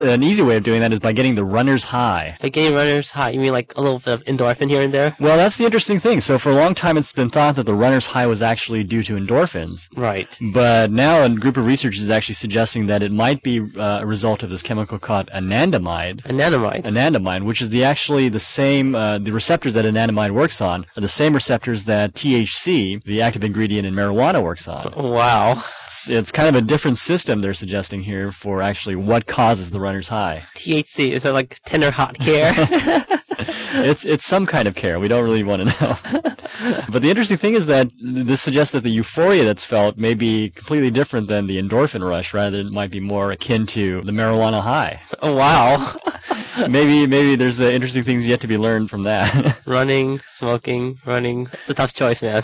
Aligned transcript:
An 0.00 0.22
easy 0.22 0.44
way 0.44 0.56
of 0.56 0.62
doing 0.62 0.80
that 0.82 0.92
is 0.92 1.00
by 1.00 1.12
getting 1.12 1.34
the 1.34 1.44
runner's 1.44 1.82
high. 1.82 2.36
By 2.40 2.50
getting 2.50 2.72
runners 2.72 3.10
high, 3.10 3.30
you 3.30 3.40
mean 3.40 3.50
like 3.50 3.74
a 3.74 3.80
little 3.80 3.98
bit 3.98 4.14
of 4.14 4.24
endorphin 4.26 4.70
here 4.70 4.80
and 4.80 4.94
there? 4.94 5.16
Well, 5.18 5.36
that's 5.36 5.56
the 5.56 5.64
interesting 5.64 5.98
thing. 5.98 6.20
So 6.20 6.38
for 6.38 6.50
a 6.50 6.54
long 6.54 6.76
time, 6.76 6.96
it's 6.96 7.10
been 7.10 7.30
thought 7.30 7.56
that 7.56 7.66
the 7.66 7.74
runner's 7.74 8.06
high 8.06 8.26
was 8.26 8.40
actually 8.40 8.84
due 8.84 9.02
to 9.02 9.14
endorphins. 9.14 9.88
Right. 9.96 10.28
But 10.52 10.92
now 10.92 11.24
a 11.24 11.30
group 11.30 11.56
of 11.56 11.66
researchers 11.66 12.00
is 12.00 12.10
actually 12.10 12.36
suggesting 12.36 12.86
that 12.86 13.02
it 13.02 13.10
might 13.10 13.42
be 13.42 13.58
uh, 13.58 13.98
a 14.02 14.06
result 14.06 14.44
of 14.44 14.50
this 14.50 14.62
chemical 14.62 15.00
called 15.00 15.30
anandamide. 15.34 16.22
Anandamide. 16.22 16.84
Anandamide, 16.84 17.44
which 17.44 17.60
is 17.60 17.70
the 17.70 17.82
actually 17.82 18.28
the 18.28 18.38
same, 18.38 18.94
uh, 18.94 19.18
the 19.18 19.32
receptors 19.32 19.74
that 19.74 19.84
anandamide 19.84 20.32
works 20.32 20.60
on 20.60 20.86
are 20.96 21.00
the 21.00 21.08
same 21.08 21.34
receptors 21.34 21.86
that 21.86 22.14
THC, 22.14 23.02
the 23.02 23.22
active 23.22 23.42
ingredient 23.42 23.84
in 23.84 23.94
marijuana, 23.94 24.44
works 24.44 24.68
on. 24.68 24.92
Wow. 24.96 25.64
It's, 25.82 26.08
it's 26.08 26.30
kind 26.30 26.54
of 26.54 26.62
a 26.62 26.64
different 26.64 26.98
system 26.98 27.40
they're 27.40 27.52
suggesting 27.54 28.00
here 28.00 28.30
for 28.30 28.62
actually 28.62 28.94
what 28.94 29.26
causes 29.26 29.70
the 29.70 29.87
runner's 29.88 30.08
high. 30.08 30.44
THC, 30.54 31.12
is 31.12 31.22
that 31.22 31.32
like 31.32 31.60
tender 31.64 31.90
hot 31.90 32.18
care? 32.18 32.52
it's 33.38 34.04
it's 34.04 34.24
some 34.24 34.46
kind 34.46 34.68
of 34.68 34.74
care. 34.74 34.98
We 34.98 35.08
don't 35.08 35.24
really 35.24 35.44
want 35.44 35.68
to 35.68 35.80
know. 35.80 36.82
but 36.88 37.02
the 37.02 37.10
interesting 37.10 37.38
thing 37.38 37.54
is 37.54 37.66
that 37.66 37.90
this 38.00 38.40
suggests 38.40 38.72
that 38.72 38.82
the 38.82 38.90
euphoria 38.90 39.44
that's 39.44 39.64
felt 39.64 39.96
may 39.96 40.14
be 40.14 40.50
completely 40.50 40.90
different 40.90 41.28
than 41.28 41.46
the 41.46 41.60
endorphin 41.60 42.06
rush. 42.06 42.34
Rather, 42.34 42.58
it 42.58 42.70
might 42.70 42.90
be 42.90 43.00
more 43.00 43.30
akin 43.32 43.66
to 43.68 44.02
the 44.02 44.12
marijuana 44.12 44.62
high. 44.62 45.00
oh 45.22 45.34
wow. 45.34 45.96
maybe 46.68 47.06
maybe 47.06 47.36
there's 47.36 47.60
uh, 47.60 47.64
interesting 47.64 48.04
things 48.04 48.26
yet 48.26 48.40
to 48.40 48.46
be 48.46 48.56
learned 48.56 48.90
from 48.90 49.04
that. 49.04 49.58
running, 49.66 50.20
smoking, 50.26 50.98
running. 51.06 51.48
It's 51.52 51.70
a 51.70 51.74
tough 51.74 51.92
choice, 51.92 52.22
man. 52.22 52.42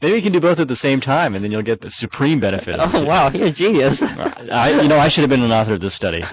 maybe 0.00 0.16
you 0.16 0.22
can 0.22 0.32
do 0.32 0.40
both 0.40 0.60
at 0.60 0.68
the 0.68 0.76
same 0.76 1.00
time, 1.00 1.34
and 1.34 1.44
then 1.44 1.50
you'll 1.50 1.62
get 1.62 1.80
the 1.80 1.90
supreme 1.90 2.40
benefit. 2.40 2.76
Oh 2.78 3.04
wow, 3.04 3.28
you're 3.30 3.48
a 3.48 3.50
genius. 3.50 4.02
I, 4.02 4.80
you 4.82 4.88
know, 4.88 4.98
I 4.98 5.08
should 5.08 5.22
have 5.22 5.30
been 5.30 5.42
an 5.42 5.52
author 5.52 5.74
of 5.74 5.80
this 5.80 5.94
study, 5.94 6.24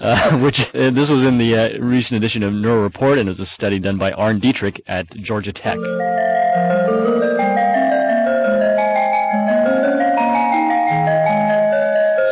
uh, 0.00 0.38
which 0.38 0.62
uh, 0.74 0.90
this 0.90 1.10
was 1.10 1.24
in 1.24 1.38
the 1.38 1.56
uh, 1.56 1.78
recent 1.78 2.16
edition 2.16 2.42
of 2.42 2.52
Neuro 2.52 2.82
Report, 2.82 3.18
and 3.18 3.28
it 3.28 3.30
was 3.30 3.40
a 3.42 3.46
study 3.46 3.78
done 3.78 3.98
by 3.98 4.12
Arne 4.12 4.38
Dietrich 4.38 4.80
at 4.86 5.10
Georgia 5.16 5.52
Tech. 5.52 5.76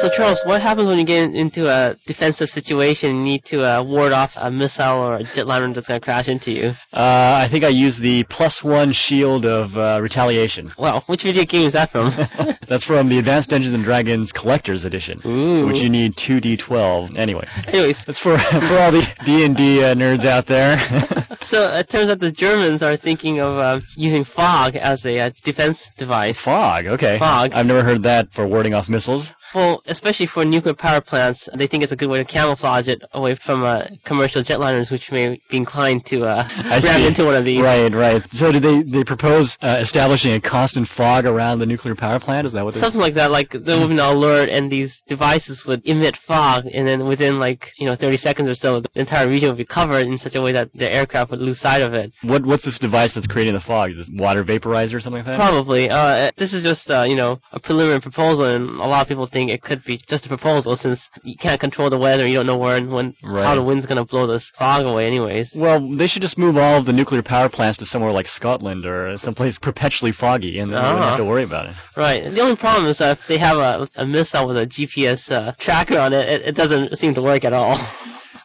So 0.01 0.09
Charles, 0.09 0.41
what 0.45 0.63
happens 0.63 0.89
when 0.89 0.99
you 0.99 1.05
get 1.05 1.35
into 1.35 1.69
a 1.69 1.95
defensive 2.07 2.49
situation 2.49 3.11
and 3.11 3.19
you 3.19 3.25
need 3.25 3.45
to 3.47 3.63
uh, 3.67 3.83
ward 3.83 4.13
off 4.13 4.35
a 4.41 4.51
missile 4.51 4.99
or 4.99 5.17
a 5.17 5.25
jetliner 5.25 5.75
that's 5.75 5.89
going 5.89 6.01
to 6.01 6.05
crash 6.05 6.27
into 6.27 6.53
you? 6.53 6.69
Uh, 6.91 7.33
I 7.37 7.49
think 7.49 7.65
I 7.65 7.69
used 7.69 8.01
the 8.01 8.25
plus 8.25 8.65
one 8.65 8.93
shield 8.93 9.45
of 9.45 9.77
uh, 9.77 9.99
retaliation. 10.01 10.73
Wow, 10.79 11.03
which 11.07 11.25
video 11.25 11.45
game 11.45 11.67
is 11.67 11.75
that 11.75 11.91
from? 11.91 12.11
That's 12.67 12.85
from 12.85 13.09
the 13.09 13.19
Advanced 13.19 13.51
Dungeons 13.51 13.75
and 13.75 13.83
Dragons 13.85 14.33
Collector's 14.33 14.85
Edition, 14.85 15.21
Ooh. 15.27 15.67
which 15.67 15.79
you 15.79 15.91
need 15.91 16.17
two 16.17 16.41
D12. 16.41 17.19
Anyway, 17.19 17.47
Anyways, 17.67 18.05
that's 18.05 18.19
for 18.19 18.39
for 18.39 18.79
all 18.79 18.93
the 18.93 19.07
D 19.25 19.45
and 19.45 19.57
D 19.57 19.83
uh, 19.83 19.95
nerds 19.95 20.25
out 20.25 20.47
there. 20.47 20.77
so 21.43 21.75
it 21.77 21.89
turns 21.89 22.11
out 22.11 22.19
the 22.19 22.33
Germans 22.33 22.83
are 22.83 22.97
thinking 22.97 23.41
of 23.41 23.57
uh, 23.57 23.81
using 23.97 24.25
fog 24.25 24.77
as 24.77 25.07
a 25.07 25.19
uh, 25.19 25.31
defense 25.43 25.91
device. 25.97 26.39
Fog, 26.39 26.87
okay. 26.87 27.19
Fog. 27.19 27.53
I've 27.55 27.67
never 27.67 27.83
heard 27.83 28.05
that 28.05 28.33
for 28.33 28.47
warding 28.47 28.75
off 28.75 28.89
missiles. 28.89 29.33
Well, 29.55 29.83
especially 29.87 30.27
for 30.27 30.45
nuclear 30.45 30.75
power 30.75 31.01
plants, 31.01 31.49
they 31.53 31.67
think 31.67 31.83
it's 31.83 31.91
a 31.91 31.97
good 31.97 32.09
way 32.09 32.19
to 32.19 32.25
camouflage 32.25 32.87
it 32.87 33.03
away 33.13 33.35
from 33.35 33.65
uh, 33.65 33.87
commercial 34.05 34.43
jetliners, 34.43 34.93
which 34.93 35.11
may 35.11 35.41
be 35.49 35.57
inclined 35.57 36.07
to 36.07 36.25
uh, 36.25 36.49
ram 36.65 37.01
into 37.01 37.25
one 37.25 37.35
of 37.35 37.45
these. 37.45 37.61
Right, 37.61 37.93
right. 37.93 38.23
So 38.33 38.53
did 38.53 38.63
they 38.63 38.83
they 38.83 39.03
propose 39.03 39.59
uh, 39.61 39.79
establishing 39.81 40.35
a 40.35 40.41
constant 40.41 40.87
fog 40.87 41.27
around 41.27 41.59
the 41.59 41.67
nuclear 41.67 41.97
power 41.97 42.21
plant? 42.21 42.47
Is 42.47 42.53
that 42.53 42.65
what 42.65 42.75
they're 42.75 42.81
Something 42.81 43.01
like 43.01 43.15
that, 43.15 43.33
like 43.33 43.51
there 43.51 43.79
would 43.79 43.89
be 43.89 43.95
an 43.95 43.99
alert, 43.99 44.51
and 44.51 44.71
these 44.71 45.03
devices 45.03 45.67
would 45.67 45.85
emit 45.85 46.17
fog, 46.17 46.67
and 46.73 46.87
then 46.87 47.07
within 47.07 47.41
like 47.41 47.73
you 47.77 47.87
know 47.87 47.97
30 47.97 48.19
seconds 48.19 48.49
or 48.49 48.55
so, 48.55 48.81
the 48.81 48.89
entire 48.95 49.27
region 49.27 49.49
would 49.49 49.59
be 49.59 49.65
covered 49.65 50.07
in 50.07 50.19
such 50.19 50.37
a 50.37 50.43
way 50.43 50.53
that 50.53 50.73
the 50.75 50.91
aircraft 50.91 51.30
would 51.31 51.41
lose 51.41 51.59
sight 51.59 51.83
of 51.83 51.95
it. 51.95 52.13
What 52.23 52.45
what's 52.45 52.65
this 52.65 52.79
device 52.79 53.15
that's 53.15 53.27
creating 53.27 53.55
the 53.55 53.61
fog? 53.61 53.91
Is 53.91 53.97
this 53.97 54.11
water 54.13 54.45
vaporizer 54.45 54.95
or 54.95 55.01
something 55.01 55.25
like 55.25 55.27
that? 55.27 55.37
Probably. 55.37 55.91
Uh, 55.91 56.31
this 56.37 56.53
is 56.55 56.63
just 56.63 56.91
uh, 56.91 57.03
you 57.09 57.17
know 57.17 57.41
a 57.53 57.61
preliminary 57.61 58.01
proposal, 58.01 58.45
and 58.47 58.69
a 58.69 58.87
lot 58.87 59.03
of 59.03 59.09
people 59.09 59.27
think 59.27 59.51
it 59.51 59.63
could 59.63 59.85
be 59.85 59.97
just 59.99 60.27
a 60.27 60.29
proposal 60.29 60.77
since 60.77 61.09
you 61.23 61.37
can't 61.37 61.61
control 61.61 61.91
the 61.91 61.99
weather, 61.99 62.27
you 62.27 62.35
don't 62.35 62.47
know 62.47 62.57
where 62.57 62.77
and 62.77 62.91
when 62.91 63.15
Right. 63.23 63.45
how 63.45 63.55
the 63.55 63.63
wind's 63.63 63.87
gonna 63.87 64.05
blow 64.05 64.27
this 64.27 64.49
fog 64.51 64.85
away, 64.87 65.07
anyways. 65.07 65.55
Well, 65.57 65.97
they 65.97 66.07
should 66.07 66.23
just 66.23 66.39
move 66.39 66.57
all 66.57 66.79
of 66.79 66.85
the 66.87 66.93
nuclear 66.93 67.23
power 67.23 67.49
plants 67.49 67.79
to 67.79 67.87
somewhere 67.87 68.13
like 68.13 68.29
Scotland 68.29 68.85
or 68.87 69.17
someplace 69.19 69.59
perpetually 69.71 70.13
foggy, 70.13 70.59
and 70.59 70.73
then 70.73 70.81
they 70.83 70.89
wouldn't 70.89 71.05
Ah. 71.05 71.09
have 71.11 71.19
to 71.19 71.25
worry 71.25 71.45
about 71.45 71.67
it. 71.67 71.75
Right. 71.97 72.33
The 72.35 72.41
only 72.41 72.57
problem 72.57 72.87
is 72.87 72.99
that 72.99 73.13
if 73.19 73.27
they 73.27 73.39
have 73.39 73.57
a, 73.59 73.89
a 73.97 74.07
missile 74.07 74.47
with 74.47 74.57
a 74.57 74.67
GPS 74.67 75.31
uh, 75.31 75.53
tracker 75.59 75.99
on 75.99 76.13
it, 76.13 76.29
it, 76.29 76.43
it 76.49 76.55
doesn't 76.55 76.97
seem 76.99 77.15
to 77.15 77.23
work 77.23 77.45
at 77.45 77.53
all. 77.53 77.79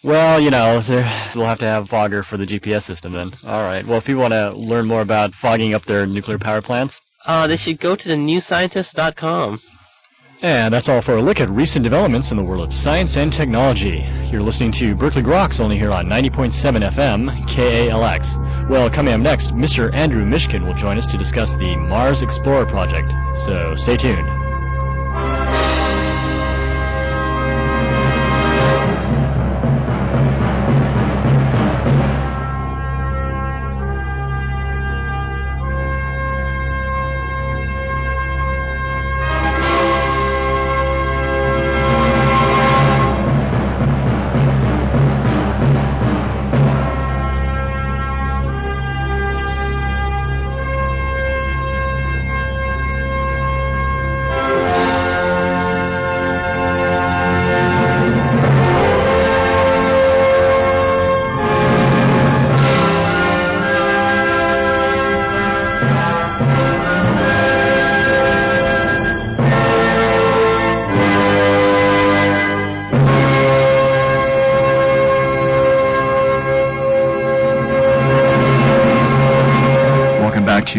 Well, 0.06 0.40
you 0.40 0.52
know, 0.52 0.80
they're- 0.88 1.12
they'll 1.34 1.46
have 1.46 1.60
to 1.60 1.66
have 1.66 1.90
fogger 1.90 2.24
for 2.24 2.38
the 2.38 2.46
GPS 2.46 2.84
system 2.84 3.12
then. 3.14 3.32
All 3.46 3.62
right. 3.62 3.86
Well, 3.86 3.98
if 3.98 4.08
you 4.08 4.18
want 4.18 4.34
to 4.34 4.52
learn 4.54 4.86
more 4.88 5.02
about 5.02 5.34
fogging 5.34 5.74
up 5.74 5.86
their 5.86 6.06
nuclear 6.06 6.38
power 6.38 6.62
plants, 6.62 7.02
Uh, 7.26 7.48
they 7.48 7.58
should 7.58 7.80
go 7.80 7.96
to 7.96 8.08
the 8.08 8.16
newscientist.com. 8.16 9.60
And 10.44 10.72
that's 10.74 10.90
all 10.90 11.02
for 11.02 11.16
a 11.18 11.22
look 11.24 11.40
at 11.40 11.50
recent 11.50 11.84
developments 11.84 12.30
in 12.30 12.38
the 12.38 12.44
world 12.44 12.68
of 12.68 12.74
science 12.74 13.18
and 13.18 13.34
technology. 13.34 14.06
You're 14.30 14.44
listening 14.44 14.74
to 14.74 14.94
Berkeley 14.94 15.24
Groks 15.24 15.60
only 15.60 15.78
here 15.78 15.92
on 15.92 16.06
90.7 16.06 16.84
FM, 16.92 17.48
KALX. 17.48 18.70
Well, 18.70 18.90
coming 18.92 19.14
up 19.16 19.22
next, 19.22 19.50
Mr. 19.52 19.92
Andrew 19.96 20.24
Mishkin 20.24 20.66
will 20.68 20.76
join 20.76 20.98
us 21.00 21.08
to 21.08 21.18
discuss 21.18 21.54
the 21.56 21.76
Mars 21.78 22.22
Explorer 22.22 22.68
project. 22.68 23.12
So 23.40 23.74
stay 23.76 23.98
tuned. 23.98 24.28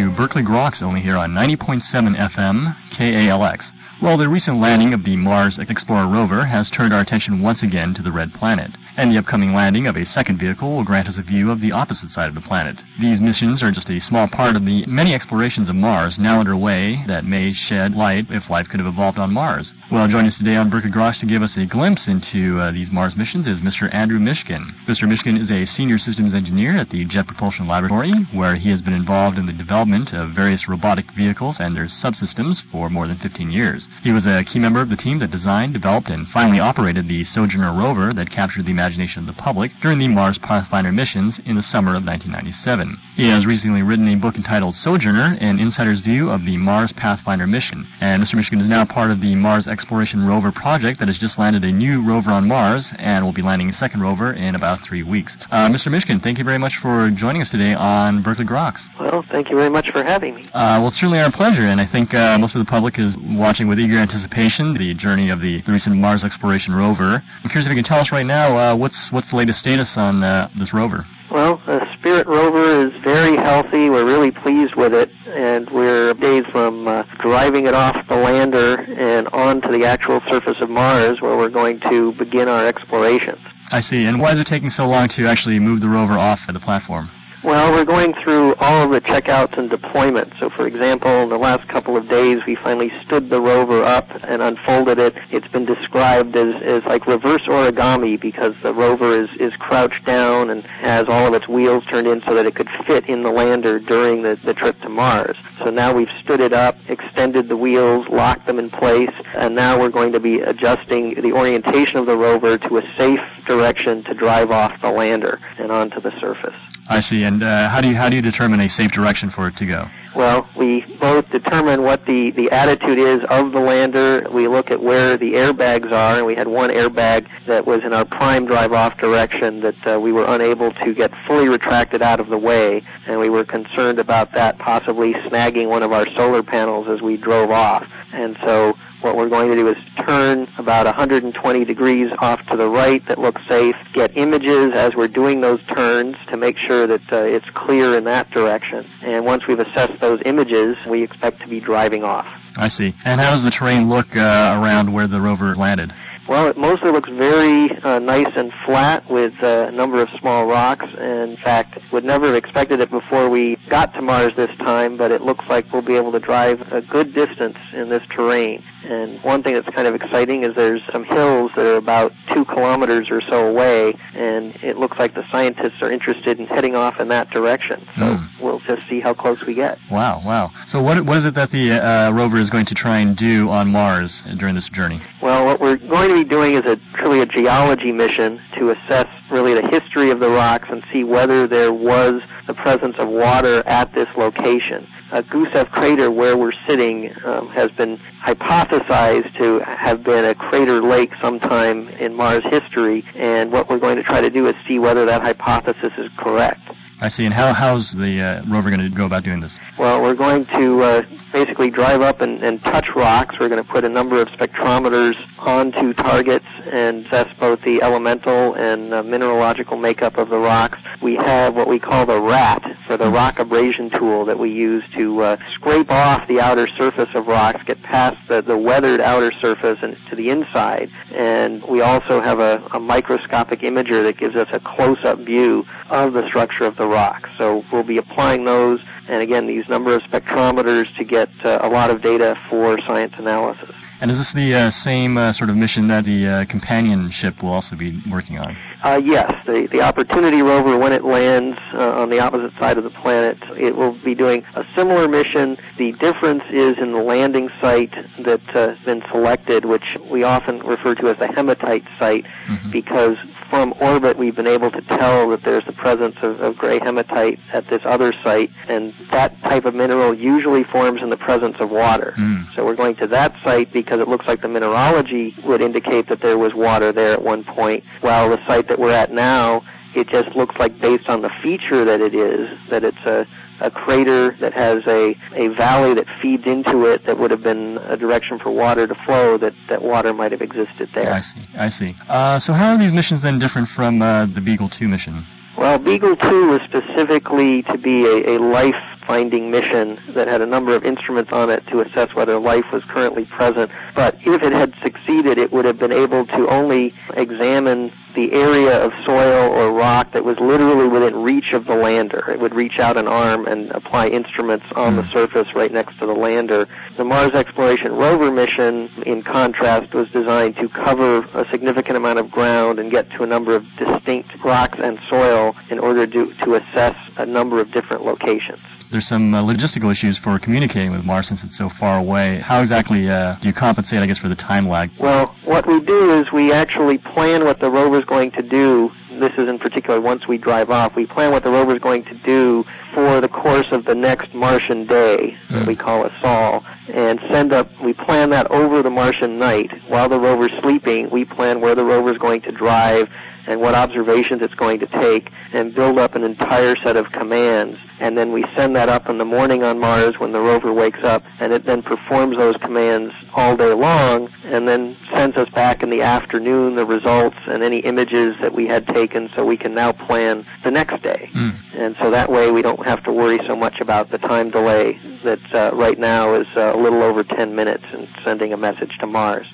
To 0.07 0.13
Berkeley 0.13 0.43
Groks, 0.45 0.83
only 0.85 1.01
here 1.01 1.17
on 1.17 1.33
90.7 1.33 2.17
FM, 2.17 2.77
KALX. 2.91 3.73
Well, 4.01 4.19
the 4.19 4.29
recent 4.29 4.61
landing 4.61 4.93
of 4.93 5.05
the 5.05 5.17
Mars 5.17 5.59
Explorer 5.59 6.07
rover 6.07 6.45
has 6.45 6.69
turned 6.69 6.93
our 6.93 7.01
attention 7.01 7.41
once 7.41 7.63
again 7.63 7.95
to 7.95 8.03
the 8.03 8.13
red 8.13 8.35
planet, 8.35 8.71
and 8.99 9.11
the 9.11 9.17
upcoming 9.17 9.55
landing 9.55 9.87
of 9.87 9.97
a 9.97 10.05
second 10.05 10.37
vehicle 10.37 10.77
will 10.77 10.85
grant 10.85 11.09
us 11.09 11.17
a 11.17 11.23
view 11.23 11.51
of 11.51 11.61
the 11.61 11.73
opposite 11.73 12.11
side 12.11 12.29
of 12.29 12.35
the 12.35 12.43
planet. 12.43 12.77
These 13.01 13.23
missions 13.23 13.63
are 13.63 13.71
just 13.71 13.91
a 13.91 13.99
small 13.99 14.29
part 14.29 14.55
of 14.55 14.67
the 14.67 14.85
many 14.85 15.15
explorations 15.15 15.71
of 15.71 15.77
Mars 15.77 16.19
now 16.19 16.41
underway 16.41 17.03
that 17.07 17.25
may 17.25 17.53
shed 17.53 17.97
light 17.97 18.27
if 18.31 18.51
life 18.51 18.69
could 18.69 18.81
have 18.81 18.87
evolved 18.87 19.19
on 19.19 19.33
Mars. 19.33 19.73
Well, 19.91 20.07
joining 20.09 20.27
us 20.27 20.37
today 20.37 20.57
on 20.57 20.69
Berkeley 20.69 20.91
Groks 20.91 21.21
to 21.21 21.27
give 21.27 21.43
us 21.43 21.57
a 21.57 21.65
glimpse 21.65 22.07
into 22.07 22.61
uh, 22.61 22.73
these 22.73 22.91
Mars 22.91 23.17
missions 23.17 23.47
is 23.47 23.61
Mr. 23.61 23.93
Andrew 23.95 24.19
Mishkin. 24.19 24.67
Mr. 24.85 25.09
Mishkin 25.09 25.41
is 25.41 25.51
a 25.51 25.65
senior 25.65 25.97
systems 25.97 26.35
engineer 26.35 26.77
at 26.77 26.91
the 26.91 27.07
Jet 27.07 27.27
Propulsion 27.27 27.67
Laboratory, 27.67 28.13
where 28.33 28.57
he 28.57 28.69
has 28.69 28.83
been 28.83 28.93
involved 28.93 29.39
in 29.39 29.47
the 29.47 29.55
development 29.55 29.96
of 29.97 30.31
various 30.31 30.69
robotic 30.69 31.11
vehicles 31.13 31.61
and 31.61 31.75
their 31.75 31.87
subsystems 31.87 32.63
for 32.63 32.91
more 32.91 33.07
than 33.07 33.17
15 33.17 33.51
years. 33.51 33.89
He 34.03 34.13
was 34.13 34.27
a 34.27 34.45
key 34.45 34.59
member 34.59 34.81
of 34.81 34.91
the 34.91 34.97
team 34.97 35.19
that 35.21 35.31
designed, 35.31 35.73
developed, 35.73 36.11
and 36.11 36.29
finally 36.29 36.61
operated 36.61 37.09
the 37.09 37.25
Sojourner 37.25 37.73
rover 37.73 38.13
that 38.13 38.31
captured 38.31 38.67
the 38.67 38.73
imagination 38.73 39.21
of 39.21 39.27
the 39.27 39.43
public 39.43 39.73
during 39.81 39.99
the 39.99 40.09
Mars 40.09 40.39
Pathfinder 40.39 40.93
missions 40.93 41.39
in 41.39 41.57
the 41.57 41.63
summer 41.63 41.93
of 41.93 42.05
1997. 42.05 42.99
He 43.17 43.29
has 43.29 43.47
recently 43.47 43.83
written 43.83 44.09
a 44.09 44.17
book 44.17 44.37
entitled 44.37 44.75
Sojourner, 44.75 45.39
an 45.41 45.59
insider's 45.59 46.01
view 46.01 46.31
of 46.31 46.45
the 46.45 46.57
Mars 46.57 46.93
Pathfinder 46.93 47.47
mission. 47.47 47.87
And 48.01 48.23
Mr. 48.23 48.39
Mishkin 48.39 48.61
is 48.61 48.69
now 48.69 48.85
part 48.85 49.11
of 49.11 49.21
the 49.21 49.35
Mars 49.35 49.67
Exploration 49.67 50.27
Rover 50.27 50.53
project 50.53 50.99
that 50.99 51.09
has 51.09 51.19
just 51.19 51.39
landed 51.39 51.65
a 51.65 51.73
new 51.73 52.03
rover 52.03 52.31
on 52.31 52.47
Mars 52.47 52.93
and 52.99 53.25
will 53.25 53.33
be 53.33 53.43
landing 53.43 53.71
a 53.71 53.73
second 53.73 54.03
rover 54.03 54.33
in 54.33 54.55
about 54.55 54.83
three 54.83 55.03
weeks. 55.03 55.39
Uh, 55.51 55.69
Mr. 55.69 55.91
Mishkin, 55.91 56.23
thank 56.23 56.39
you 56.39 56.45
very 56.45 56.59
much 56.59 56.77
for 56.77 57.11
joining 57.11 57.43
us 57.43 57.51
today 57.51 57.75
on 57.75 58.23
Berkeley 58.23 58.45
Groks. 58.45 58.89
Well, 58.99 59.23
thank 59.23 59.51
you 59.51 59.57
very 59.57 59.71
much 59.71 59.86
much 59.87 59.93
for 59.93 60.03
having 60.03 60.35
me. 60.35 60.45
Uh, 60.47 60.79
well, 60.79 60.89
it's 60.89 60.97
certainly 60.97 61.21
our 61.21 61.31
pleasure, 61.31 61.63
and 61.63 61.81
I 61.81 61.87
think 61.87 62.15
uh, 62.15 62.39
most 62.39 62.55
of 62.55 62.65
the 62.65 62.71
public 62.71 62.99
is 62.99 63.19
watching 63.19 63.69
with 63.69 63.79
eager 63.79 63.97
anticipation 63.97 64.75
the 64.75 64.95
journey 64.95 65.31
of 65.31 65.41
the, 65.41 65.61
the 65.63 65.73
recent 65.73 65.97
Mars 65.97 66.25
exploration 66.25 66.75
rover. 66.75 67.23
I'm 67.43 67.51
curious 67.51 67.67
if 67.67 67.71
you 67.71 67.77
can 67.77 67.85
tell 67.85 68.01
us 68.01 68.13
right 68.13 68.27
now 68.27 68.57
uh, 68.57 68.77
what's 68.77 69.13
what's 69.13 69.31
the 69.31 69.37
latest 69.37 69.61
status 69.61 69.97
on 69.97 70.23
uh, 70.23 70.49
this 70.55 70.73
rover. 70.73 71.07
Well, 71.31 71.61
the 71.67 71.87
Spirit 71.95 72.27
rover 72.27 72.87
is 72.87 72.93
very 73.03 73.37
healthy. 73.37 73.91
We're 73.91 74.05
really 74.05 74.31
pleased 74.31 74.75
with 74.77 74.95
it, 74.95 75.11
and 75.27 75.69
we're 75.71 76.15
days 76.15 76.45
from 76.53 76.87
uh, 76.87 77.03
driving 77.19 77.67
it 77.67 77.75
off 77.75 78.07
the 78.07 78.15
lander 78.15 78.81
and 78.81 79.29
onto 79.29 79.71
the 79.73 79.85
actual 79.85 80.21
surface 80.29 80.57
of 80.61 80.71
Mars, 80.71 81.21
where 81.21 81.37
we're 81.37 81.49
going 81.49 81.81
to 81.81 82.13
begin 82.13 82.49
our 82.49 82.67
explorations. 82.67 83.41
I 83.73 83.81
see. 83.81 84.05
And 84.05 84.21
why 84.21 84.33
is 84.33 84.39
it 84.39 84.47
taking 84.47 84.71
so 84.71 84.87
long 84.87 85.09
to 85.09 85.27
actually 85.27 85.59
move 85.59 85.81
the 85.81 85.89
rover 85.89 86.17
off 86.17 86.47
the 86.47 86.61
platform? 86.61 87.11
Well, 87.47 87.71
we're 87.71 87.85
going 87.85 88.13
through 88.25 88.57
all 88.57 88.83
of 88.83 88.91
the 88.91 89.01
checkouts 89.01 89.57
and 89.57 89.71
deployments. 89.71 90.37
So, 90.41 90.51
for 90.51 90.67
example, 90.67 91.13
in 91.23 91.29
the 91.29 91.39
last 91.39 91.69
couple 91.69 91.97
of 91.97 92.09
days, 92.09 92.41
we 92.45 92.57
finally 92.57 92.91
stood 93.05 93.31
the 93.31 93.41
rover 93.41 93.85
up 93.85 94.09
and 94.25 94.43
unfolded 94.43 94.99
it. 94.99 95.15
It's 95.31 95.47
been 95.47 95.65
described 95.65 96.35
as, 96.35 96.61
as 96.61 96.83
like 96.87 97.07
reverse 97.07 97.43
origami 97.43 98.19
because 98.19 98.57
the 98.65 98.75
rover 98.75 99.23
is, 99.23 99.29
is 99.39 99.53
crouched 99.61 100.05
down 100.05 100.51
and 100.51 100.65
has 100.65 101.07
all 101.09 101.29
of 101.29 101.35
its 101.35 101.47
wheels 101.47 101.85
turned 101.85 102.09
in 102.09 102.21
so 102.23 102.35
that 102.35 102.47
it 102.47 102.57
could 102.57 102.69
fit 102.85 103.09
in 103.09 103.23
the 103.23 103.31
lander 103.31 103.79
during 103.79 104.23
the, 104.23 104.35
the 104.43 104.53
trip 104.53 104.81
to 104.81 104.89
Mars. 104.89 105.37
So 105.59 105.71
now 105.71 105.95
we've 105.95 106.11
stood 106.25 106.41
it 106.41 106.53
up, 106.53 106.77
extended 106.89 107.47
the 107.47 107.57
wheels, 107.57 108.09
locked 108.09 108.47
them 108.47 108.59
in 108.59 108.71
place, 108.71 109.15
and 109.37 109.55
now 109.55 109.79
we're 109.81 109.91
going 109.91 110.11
to 110.15 110.21
be 110.21 110.41
adjusting 110.41 111.15
the 111.23 111.33
orientation 111.33 111.99
of 111.99 112.07
the 112.07 112.17
rover 112.17 112.59
to 112.59 112.79
a 112.79 112.83
safe 112.97 113.21
direction 113.45 114.03
to 114.03 114.15
drive 114.15 114.51
off 114.51 114.81
the 114.81 114.91
lander 114.91 115.39
and 115.59 115.71
onto 115.71 116.01
the 116.01 116.11
surface. 116.19 116.57
I 116.89 117.01
see. 117.01 117.25
And 117.25 117.36
uh, 117.43 117.69
how 117.69 117.81
do 117.81 117.89
you 117.89 117.97
how 117.97 118.09
do 118.09 118.17
you 118.17 118.23
determine 118.23 118.61
a 118.61 118.69
safe 118.69 118.91
direction 118.91 119.31
for 119.31 119.49
it 119.49 119.57
to 119.57 119.67
go? 119.67 119.89
Well, 120.17 120.49
we 120.57 120.81
both 120.81 121.29
determine 121.29 121.83
what 121.83 122.07
the, 122.07 122.31
the 122.31 122.51
attitude 122.51 122.99
is 122.99 123.21
of 123.29 123.53
the 123.53 123.61
lander. 123.61 124.27
We 124.31 124.49
look 124.49 124.71
at 124.71 124.81
where 124.81 125.19
the 125.19 125.35
airbags 125.35 125.93
are, 125.93 126.17
and 126.17 126.25
we 126.25 126.35
had 126.35 126.49
one 126.49 126.71
airbag 126.71 127.29
that 127.45 127.67
was 127.67 127.85
in 127.85 127.93
our 127.93 128.07
prime 128.07 128.47
drive 128.47 128.73
off 128.73 128.97
direction 128.97 129.61
that 129.61 129.87
uh, 129.87 130.01
we 130.01 130.13
were 130.13 130.25
unable 130.25 130.73
to 130.73 130.95
get 130.95 131.13
fully 131.27 131.51
retracted 131.51 132.01
out 132.01 132.19
of 132.19 132.29
the 132.29 132.39
way, 132.39 132.83
and 133.07 133.21
we 133.21 133.29
were 133.29 133.45
concerned 133.45 133.99
about 133.99 134.33
that 134.33 134.57
possibly 134.57 135.13
snagging 135.13 135.69
one 135.69 135.83
of 135.83 135.93
our 135.93 136.11
solar 136.15 136.43
panels 136.43 136.89
as 136.89 137.03
we 137.03 137.19
drove 137.19 137.51
off. 137.51 137.87
And 138.15 138.39
so 138.43 138.75
what 139.03 139.17
we're 139.17 139.29
going 139.29 139.51
to 139.51 139.55
do 139.57 139.69
is 139.69 139.77
turn 139.99 140.49
about 140.59 140.87
120 140.87 141.65
degrees 141.65 142.11
off 142.19 142.45
to 142.47 142.57
the 142.57 142.69
right 142.69 143.05
that 143.07 143.19
looks 143.19 143.43
safe, 143.47 143.77
get 143.93 144.17
images 144.17 144.73
as 144.75 144.95
we're 144.95 145.07
doing 145.07 145.41
those 145.41 145.63
turns 145.67 146.17
to 146.29 146.37
make 146.37 146.57
sure 146.57 146.87
that 146.87 147.13
uh, 147.13 147.19
it's 147.19 147.49
clear 147.51 147.97
in 147.97 148.05
that 148.05 148.31
direction. 148.31 148.87
And 149.03 149.25
once 149.25 149.47
we've 149.47 149.61
assessed 149.61 150.01
those 150.07 150.23
images, 150.25 150.77
we 150.87 151.03
expect 151.03 151.41
to 151.41 151.49
be 151.49 151.61
driving 151.61 152.05
off. 152.05 152.27
I 152.57 152.69
see. 152.69 152.95
And 153.05 153.21
how 153.21 153.33
does 153.33 153.43
the 153.43 153.51
terrain 153.51 153.89
look 153.89 154.17
uh, 154.17 154.61
around 154.61 154.93
where 154.93 155.07
the 155.07 155.21
rover 155.21 155.55
landed? 155.55 155.93
Well, 156.29 156.49
it 156.49 156.57
mostly 156.57 156.91
looks 156.91 157.09
very 157.09 157.71
uh, 157.71 158.01
nice 158.01 158.33
and 158.35 158.53
flat 158.65 159.09
with 159.09 159.35
uh, 159.43 159.67
a 159.69 159.71
number 159.71 160.03
of 160.03 160.09
small 160.19 160.47
rocks. 160.47 160.85
In 160.99 161.37
fact, 161.37 161.79
would 161.93 162.05
never 162.05 162.27
have 162.27 162.35
expected 162.35 162.81
it 162.81 162.91
before 162.91 163.29
we 163.31 163.57
got 163.69 163.95
to 163.95 164.03
Mars 164.03 164.35
this 164.35 164.51
time, 164.59 164.97
but 164.97 165.13
it 165.13 165.23
looks 165.23 165.45
like 165.49 165.73
we'll 165.73 165.83
be 165.83 165.95
able 165.95 166.11
to 166.13 166.19
drive 166.19 166.73
a 166.73 166.81
good 166.81 167.15
distance 167.15 167.59
in 167.73 167.91
this 167.91 168.03
terrain. 168.11 168.65
And 168.85 169.23
one 169.23 169.43
thing 169.43 169.55
that's 169.55 169.69
kind 169.69 169.87
of 169.87 169.95
exciting 169.95 170.43
is 170.43 170.55
there's 170.55 170.83
some 170.93 171.05
hills 171.05 171.53
that 171.55 171.67
are 171.67 171.77
about 171.77 172.13
two 172.33 172.45
kilometers 172.45 173.09
or 173.11 173.21
so 173.21 173.47
away, 173.49 173.95
and 174.15 174.55
it 174.63 174.79
looks 174.79 174.99
like 174.99 175.15
the 175.15 175.29
scientists 175.31 175.81
are 175.81 175.91
interested 175.91 176.41
in 176.41 176.47
heading 176.47 176.75
off 176.75 176.99
in 177.01 177.09
that 177.09 177.31
direction. 177.31 177.81
So 177.95 178.01
mm. 178.01 178.29
we'll 178.41 178.61
just 178.61 178.83
see 178.89 179.01
how 179.01 179.15
close 179.15 179.45
we 179.45 179.55
get. 179.55 179.79
Wow, 179.91 180.23
wow. 180.25 180.53
So 180.67 180.83
what 180.83 181.05
what 181.05 181.19
is 181.19 181.25
it 181.25 181.35
that 181.35 181.51
the 181.51 181.73
uh, 181.73 182.11
rover 182.11 182.39
is 182.39 182.51
going 182.51 182.67
to 182.67 182.75
try 182.75 182.99
and 182.99 183.17
do 183.17 183.51
on 183.51 183.71
Mars 183.71 184.23
during 184.37 184.55
this 184.55 184.69
journey? 184.69 185.01
Well, 185.21 185.45
what 185.45 185.61
we're 185.61 185.77
going 185.77 186.11
to 186.11 186.16
be 186.17 186.25
doing 186.25 186.55
is 186.55 186.65
a 186.65 186.77
truly 186.95 187.21
a 187.21 187.27
geology 187.27 187.93
mission 187.93 188.41
to 188.55 188.71
assess 188.71 189.07
really 189.29 189.53
the 189.53 189.69
history 189.69 190.11
of 190.11 190.19
the 190.19 190.31
rocks 190.31 190.67
and 190.71 190.83
see 190.91 191.05
whether 191.05 191.47
there 191.47 191.75
was 191.75 192.23
the 192.47 192.55
presence 192.55 192.97
of 192.97 193.07
water 193.09 193.63
at 193.67 193.93
this 193.93 194.09
location. 194.17 194.87
Uh, 195.13 195.21
Gusev 195.21 195.71
crater, 195.71 196.11
where 196.11 196.35
we're 196.35 196.55
sitting, 196.67 197.13
um, 197.25 197.49
has 197.49 197.71
been 197.73 197.99
hypothesized 198.25 199.37
to 199.37 199.61
have 199.61 200.03
been 200.03 200.25
a 200.25 200.35
crater 200.35 200.81
lake 200.81 201.13
sometime 201.21 201.89
in 201.91 202.15
Mars 202.15 202.45
history, 202.45 203.05
and 203.15 203.53
what 203.53 203.69
we're 203.69 203.79
going 203.79 203.97
to 203.97 204.03
try 204.03 204.23
to 204.23 204.31
do 204.31 204.49
is 204.49 204.55
see 204.67 204.79
whether 204.79 205.05
that 205.05 205.21
hypothesis 205.21 205.93
is 205.99 206.11
correct. 206.17 206.63
I 206.99 207.09
see. 207.09 207.25
And 207.27 207.35
how 207.35 207.53
how's 207.53 207.93
the 207.93 208.23
uh, 208.23 208.43
rover 208.47 208.71
going 208.71 208.81
to 208.81 208.89
go 208.89 209.05
about 209.05 209.23
doing 209.23 209.41
this? 209.41 209.57
Well, 209.79 210.03
we're 210.03 210.15
going 210.15 210.47
to 210.47 210.83
uh, 210.83 211.03
basically 211.31 211.71
drive 211.71 212.01
up 212.01 212.23
and, 212.23 212.43
and 212.43 212.63
touch 212.63 212.95
rocks. 212.95 213.37
We're 213.39 213.51
going 213.51 213.63
to 213.63 213.71
put 213.71 213.85
a 213.85 213.89
number 213.89 214.21
of 214.21 214.29
spectrometers 214.29 215.15
onto 215.39 215.93
targets 215.93 216.47
and 216.65 217.07
assess 217.07 217.29
both 217.39 217.61
the 217.63 217.83
elemental 217.83 218.55
and 218.55 218.95
uh, 218.95 219.03
mineralogical 219.03 219.77
makeup 219.77 220.17
of 220.17 220.31
the 220.31 220.39
rocks. 220.39 220.79
We 221.03 221.17
have 221.17 221.55
what 221.55 221.69
we 221.69 221.79
call 221.79 222.07
the 222.07 222.19
RAT 222.19 222.77
for 222.87 222.97
the 222.97 223.11
rock 223.11 223.39
abrasion 223.39 223.91
tool 223.91 224.25
that 224.25 224.39
we 224.39 224.51
use 224.51 224.83
to 224.95 225.23
uh, 225.23 225.37
scrape 225.53 225.91
off 225.91 226.27
the 226.27 226.41
outer 226.41 226.67
surface 226.67 227.11
of 227.15 227.27
rocks, 227.27 227.63
get 227.65 227.83
past 227.83 228.17
the, 228.29 228.41
the 228.41 228.57
weathered 228.57 229.01
outer 229.03 229.33
surface 229.33 229.79
and 229.83 229.99
to 230.09 230.17
the 230.17 230.31
inside. 230.31 230.91
And 231.15 231.63
we 231.65 231.83
also 231.83 232.23
have 232.23 232.41
a, 232.41 232.63
a 232.73 232.81
microscopic 232.81 233.61
imager 233.61 234.03
that 234.05 234.17
gives 234.17 234.35
us 234.35 234.49
a 234.53 234.61
close-up 234.61 235.19
view 235.19 235.67
of 235.91 236.15
the 236.15 236.27
structure 236.27 236.65
of 236.65 236.77
the 236.77 236.86
rock. 236.87 237.29
So 237.39 237.65
we'll 237.73 237.83
be 237.83 237.99
applying 237.99 238.45
those, 238.45 238.81
and 239.09 239.23
again, 239.23 239.47
these 239.47 239.69
number 239.69 239.95
of 239.95 240.03
spectrometers 240.03 240.95
to 240.97 241.05
get 241.05 241.29
uh, 241.45 241.59
a 241.63 241.69
lot 241.69 241.91
of 241.91 242.03
data 242.03 242.39
for 242.49 242.79
science 242.81 243.15
analysis. 243.19 243.75
And 244.01 244.11
is 244.11 244.19
this 244.19 244.33
the 244.33 244.55
uh, 244.55 244.71
same 244.71 245.17
uh, 245.17 245.33
sort 245.33 245.49
of 245.49 245.57
mission 245.57 245.87
that 245.87 246.05
the 246.05 246.27
uh, 246.27 246.45
companion 246.45 247.11
ship 247.11 247.43
will 247.43 247.53
also 247.53 247.77
be 247.77 248.01
working 248.11 248.39
on? 248.39 248.57
Uh, 248.87 248.99
yes, 248.99 249.35
the, 249.47 249.67
the 249.73 249.83
Opportunity 249.83 250.43
rover, 250.43 250.79
when 250.79 250.93
it 250.93 251.05
lands 251.05 251.59
uh, 251.73 252.01
on 252.01 252.09
the 252.09 252.21
opposite 252.21 252.57
side 252.57 252.79
of 252.79 252.85
the 252.85 252.91
planet, 252.91 253.37
it 253.57 253.75
will 253.75 253.95
be 253.95 254.15
doing 254.15 254.45
a 254.55 254.65
similar 254.77 255.09
mission. 255.09 255.59
The 255.77 255.91
difference 255.91 256.45
is 256.51 256.79
in 256.79 256.93
the 256.93 257.03
landing 257.03 257.51
site 257.61 257.93
that 258.21 258.49
uh, 258.55 258.69
has 258.69 258.79
been 258.85 259.03
selected, 259.11 259.65
which 259.65 259.99
we 260.09 260.23
often 260.23 260.61
refer 260.61 260.95
to 260.95 261.09
as 261.09 261.19
the 261.19 261.27
hematite 261.27 261.83
site, 261.99 262.27
mm-hmm. 262.47 262.71
because 262.71 263.17
from 263.51 263.75
orbit 263.81 264.17
we've 264.17 264.35
been 264.35 264.47
able 264.47 264.71
to 264.71 264.81
tell 264.83 265.29
that 265.31 265.43
there's 265.43 265.65
the 265.67 265.73
presence 265.73 266.17
of, 266.23 266.41
of 266.41 266.57
gray 266.57 266.79
hematite 266.79 267.41
at 267.53 267.67
this 267.67 267.83
other 267.85 268.13
site, 268.23 268.51
and 268.69 268.93
that 269.11 269.41
type 269.43 269.65
of 269.65 269.75
mineral 269.75 270.15
usually 270.15 270.63
forms 270.63 271.03
in 271.03 271.11
the 271.11 271.17
presence 271.17 271.57
of 271.59 271.71
water. 271.71 272.15
Mm. 272.17 272.55
So 272.55 272.65
we're 272.65 272.77
going 272.77 272.97
to 272.97 273.07
that 273.09 273.35
site 273.43 273.73
because 273.73 274.01
it 274.01 274.07
looks 274.09 274.27
like 274.27 274.43
the 274.43 274.49
mineralogy 274.49 275.35
would 275.43 275.61
indicate 275.61 276.09
that 276.09 276.21
there 276.21 276.39
was 276.39 276.55
water 276.55 276.93
there 276.93 277.13
at 277.13 277.23
one 277.23 277.43
point, 277.43 277.83
while 278.01 278.31
the 278.31 278.45
site 278.47 278.69
that 278.69 278.76
we're 278.79 278.93
at 278.93 279.13
now, 279.13 279.63
it 279.95 280.09
just 280.09 280.37
looks 280.37 280.57
like 280.59 280.79
based 280.81 281.09
on 281.09 281.23
the 281.23 281.31
feature 281.43 281.85
that 281.85 282.01
it 282.01 282.15
is, 282.15 282.59
that 282.69 282.85
it's 282.85 283.05
a, 283.07 283.27
a 283.61 283.71
crater 283.71 284.33
that 284.33 284.53
has 284.53 284.87
a, 284.87 285.17
a 285.33 285.49
valley 285.49 285.95
that 285.95 286.07
feeds 286.21 286.47
into 286.47 286.85
it 286.85 287.05
that 287.05 287.19
would 287.19 287.31
have 287.31 287.43
been 287.43 287.79
a 287.79 287.97
direction 287.97 288.39
for 288.39 288.51
water 288.51 288.87
to 288.87 288.95
flow, 288.95 289.39
that, 289.39 289.55
that 289.69 289.83
water 289.83 290.13
might 290.13 290.33
have 290.33 290.43
existed 290.43 290.91
there. 290.95 291.13
I 291.13 291.21
see, 291.21 291.41
I 291.57 291.69
see. 291.69 291.97
Uh, 292.09 292.39
so 292.39 292.53
how 292.53 292.73
are 292.73 292.79
these 292.79 292.93
missions 292.93 293.23
then 293.23 293.39
different 293.39 293.69
from 293.69 294.03
uh, 294.03 294.27
the 294.27 294.41
Beagle 294.41 294.69
2 294.69 294.87
mission? 294.87 295.25
Well, 295.57 295.79
Beagle 295.79 296.17
2 296.17 296.49
was 296.49 296.61
specifically 296.63 297.63
to 297.63 297.79
be 297.79 298.05
a, 298.05 298.37
a 298.37 298.39
life 298.39 298.75
finding 299.07 299.51
mission 299.51 299.99
that 300.09 300.29
had 300.29 300.41
a 300.41 300.47
number 300.47 300.75
of 300.75 300.85
instruments 300.85 301.33
on 301.33 301.49
it 301.51 301.67
to 301.69 301.81
assess 301.81 302.15
whether 302.15 302.39
life 302.39 302.65
was 302.73 302.83
currently 302.85 303.25
present. 303.25 303.71
But 303.95 304.17
if 304.25 304.43
it 304.43 304.53
had 304.53 304.75
succeeded, 304.83 305.39
it 305.39 305.53
would 305.53 305.65
have 305.65 305.79
been 305.79 305.93
able 305.93 306.27
to 306.27 306.49
only 306.49 306.93
examine 307.15 307.93
the 308.15 308.33
area 308.33 308.83
of 308.83 308.93
soil 309.05 309.53
or 309.53 309.73
rock 309.73 310.13
that 310.13 310.25
was 310.25 310.41
literally 310.41 310.89
within 310.89 311.15
reach 311.23 311.53
of 311.53 311.67
the 311.67 311.75
lander. 311.75 312.31
It 312.31 312.41
would 312.41 312.55
reach 312.55 312.81
out 312.81 312.97
an 312.97 313.07
arm 313.07 313.47
and 313.47 313.71
apply 313.73 314.09
instruments 314.09 314.65
on 314.75 314.97
the 314.97 315.03
hmm. 315.03 315.13
surface 315.13 315.55
right 315.55 315.71
next 315.71 315.99
to 315.99 316.07
the 316.07 316.15
lander. 316.15 316.67
The 316.97 317.05
Mars 317.05 317.33
Exploration 317.33 317.93
Rover 317.93 318.31
mission, 318.33 318.91
in 319.05 319.23
contrast, 319.23 319.93
was 319.93 320.11
designed 320.11 320.57
to 320.57 320.69
cover 320.69 321.19
a 321.35 321.47
significant 321.51 321.99
amount 321.99 322.19
of 322.19 322.31
ground 322.31 322.79
and 322.79 322.91
get 322.91 323.11
to 323.13 323.23
a 323.23 323.27
number 323.27 323.55
of 323.55 323.65
distinct 323.77 324.43
rocks 324.43 324.79
and 324.83 324.99
soil 325.11 325.55
in 325.69 325.79
order 325.79 326.07
to, 326.07 326.33
to 326.33 326.55
assess 326.55 326.97
a 327.19 327.27
number 327.27 327.61
of 327.61 327.71
different 327.71 328.05
locations 328.05 328.61
there's 328.97 329.07
some 329.07 329.35
uh, 329.35 329.43
logistical 329.43 329.93
issues 329.93 330.17
for 330.17 330.39
communicating 330.39 330.91
with 330.91 331.05
Mars 331.05 331.29
since 331.29 331.45
it's 331.45 331.55
so 331.55 331.69
far 331.69 331.99
away. 331.99 332.39
How 332.39 332.63
exactly 332.63 333.11
uh, 333.11 333.35
do 333.35 333.47
you 333.49 333.53
compensate, 333.53 334.01
I 334.01 334.07
guess, 334.07 334.17
for 334.17 334.29
the 334.29 334.35
time 334.35 334.67
lag? 334.71 334.91
Well, 334.97 335.27
what 335.45 335.67
we 335.67 335.81
do 335.81 336.19
is 336.19 336.33
we 336.33 336.51
actually 336.51 336.97
plan 336.97 337.45
what 337.45 337.61
the 337.61 337.69
rover 337.71 337.99
is 337.99 338.07
going 338.07 338.31
to 338.33 338.43
do 338.43 338.91
this 339.11 339.33
is 339.39 339.49
in 339.49 339.59
particular 339.59 339.99
once 339.99 340.27
we 340.29 340.37
drive 340.37 340.71
off, 340.71 340.95
we 340.95 341.07
plan 341.07 341.31
what 341.33 341.43
the 341.43 341.51
rover 341.51 341.75
is 341.75 341.81
going 341.81 342.05
to 342.05 342.15
do 342.17 342.67
for 342.93 343.21
the 343.23 343.29
course 343.29 343.67
of 343.71 343.85
the 343.87 343.95
next 343.95 344.35
Martian 344.35 344.85
day 344.87 345.37
that 345.51 345.63
Mm. 345.63 345.67
we 345.67 345.75
call 345.77 346.05
a 346.05 346.13
sol 346.21 346.65
and 346.93 347.19
send 347.31 347.53
up 347.53 347.67
we 347.81 347.95
plan 347.95 348.31
that 348.31 348.51
over 348.51 348.83
the 348.83 348.91
Martian 348.91 349.39
night. 349.39 349.71
While 349.89 350.09
the 350.11 350.19
rover's 350.19 350.53
sleeping, 350.61 351.09
we 351.09 351.25
plan 351.25 351.61
where 351.63 351.75
the 351.75 351.85
rover 351.85 352.11
is 352.13 352.19
going 352.19 352.43
to 352.43 352.53
drive 352.53 353.09
and 353.47 353.61
what 353.61 353.75
observations 353.75 354.43
it's 354.43 354.55
going 354.55 354.81
to 354.81 354.87
take 354.87 355.31
and 355.53 355.75
build 355.75 355.99
up 355.99 356.15
an 356.15 356.25
entire 356.25 356.77
set 356.77 356.97
of 356.97 357.11
commands. 357.13 357.79
And 357.99 358.17
then 358.17 358.33
we 358.33 358.45
send 358.55 358.77
that 358.77 358.89
up 358.89 359.09
in 359.09 359.19
the 359.19 359.25
morning 359.25 359.63
on 359.63 359.79
Mars 359.79 360.19
when 360.19 360.33
the 360.33 360.41
rover 360.41 360.73
wakes 360.73 361.03
up 361.03 361.25
and 361.41 361.53
it 361.53 361.65
then 361.65 361.83
performs 361.83 362.37
those 362.37 362.57
commands 362.57 363.15
all 363.35 363.57
day 363.57 363.73
long 363.73 364.29
and 364.45 364.69
then 364.69 364.97
sends 365.13 365.37
us 365.37 365.49
back 365.51 365.83
in 365.83 365.91
the 365.91 366.03
afternoon 366.03 366.75
the 366.75 366.85
results 366.85 367.37
and 367.47 367.63
any 367.63 367.79
images 367.79 368.35
that 368.41 368.53
we 368.53 368.67
had 368.67 368.87
taken 368.89 369.31
so 369.35 369.45
we 369.45 369.57
can 369.57 369.75
now 369.75 369.93
plan 369.93 370.45
the 370.63 370.71
next 370.71 371.03
day. 371.03 371.31
Mm. 371.33 371.57
And 371.75 371.97
so 371.97 372.11
that 372.11 372.31
way 372.31 372.51
we 372.51 372.63
don't 372.63 372.85
have 372.85 373.03
to 373.05 373.13
worry 373.13 373.41
so 373.47 373.57
much 373.57 373.81
about 373.81 374.11
the 374.11 374.19
time 374.19 374.51
delay 374.51 374.99
that 375.23 375.55
uh, 375.55 375.71
right 375.75 375.99
now 375.99 376.35
is 376.35 376.47
uh, 376.57 376.75
a 376.75 376.79
little 376.79 377.03
over 377.03 377.23
10 377.23 377.55
minutes 377.55 377.85
in 377.93 378.07
sending 378.25 378.53
a 378.53 378.57
message 378.57 378.97
to 378.99 379.07
Mars. 379.07 379.47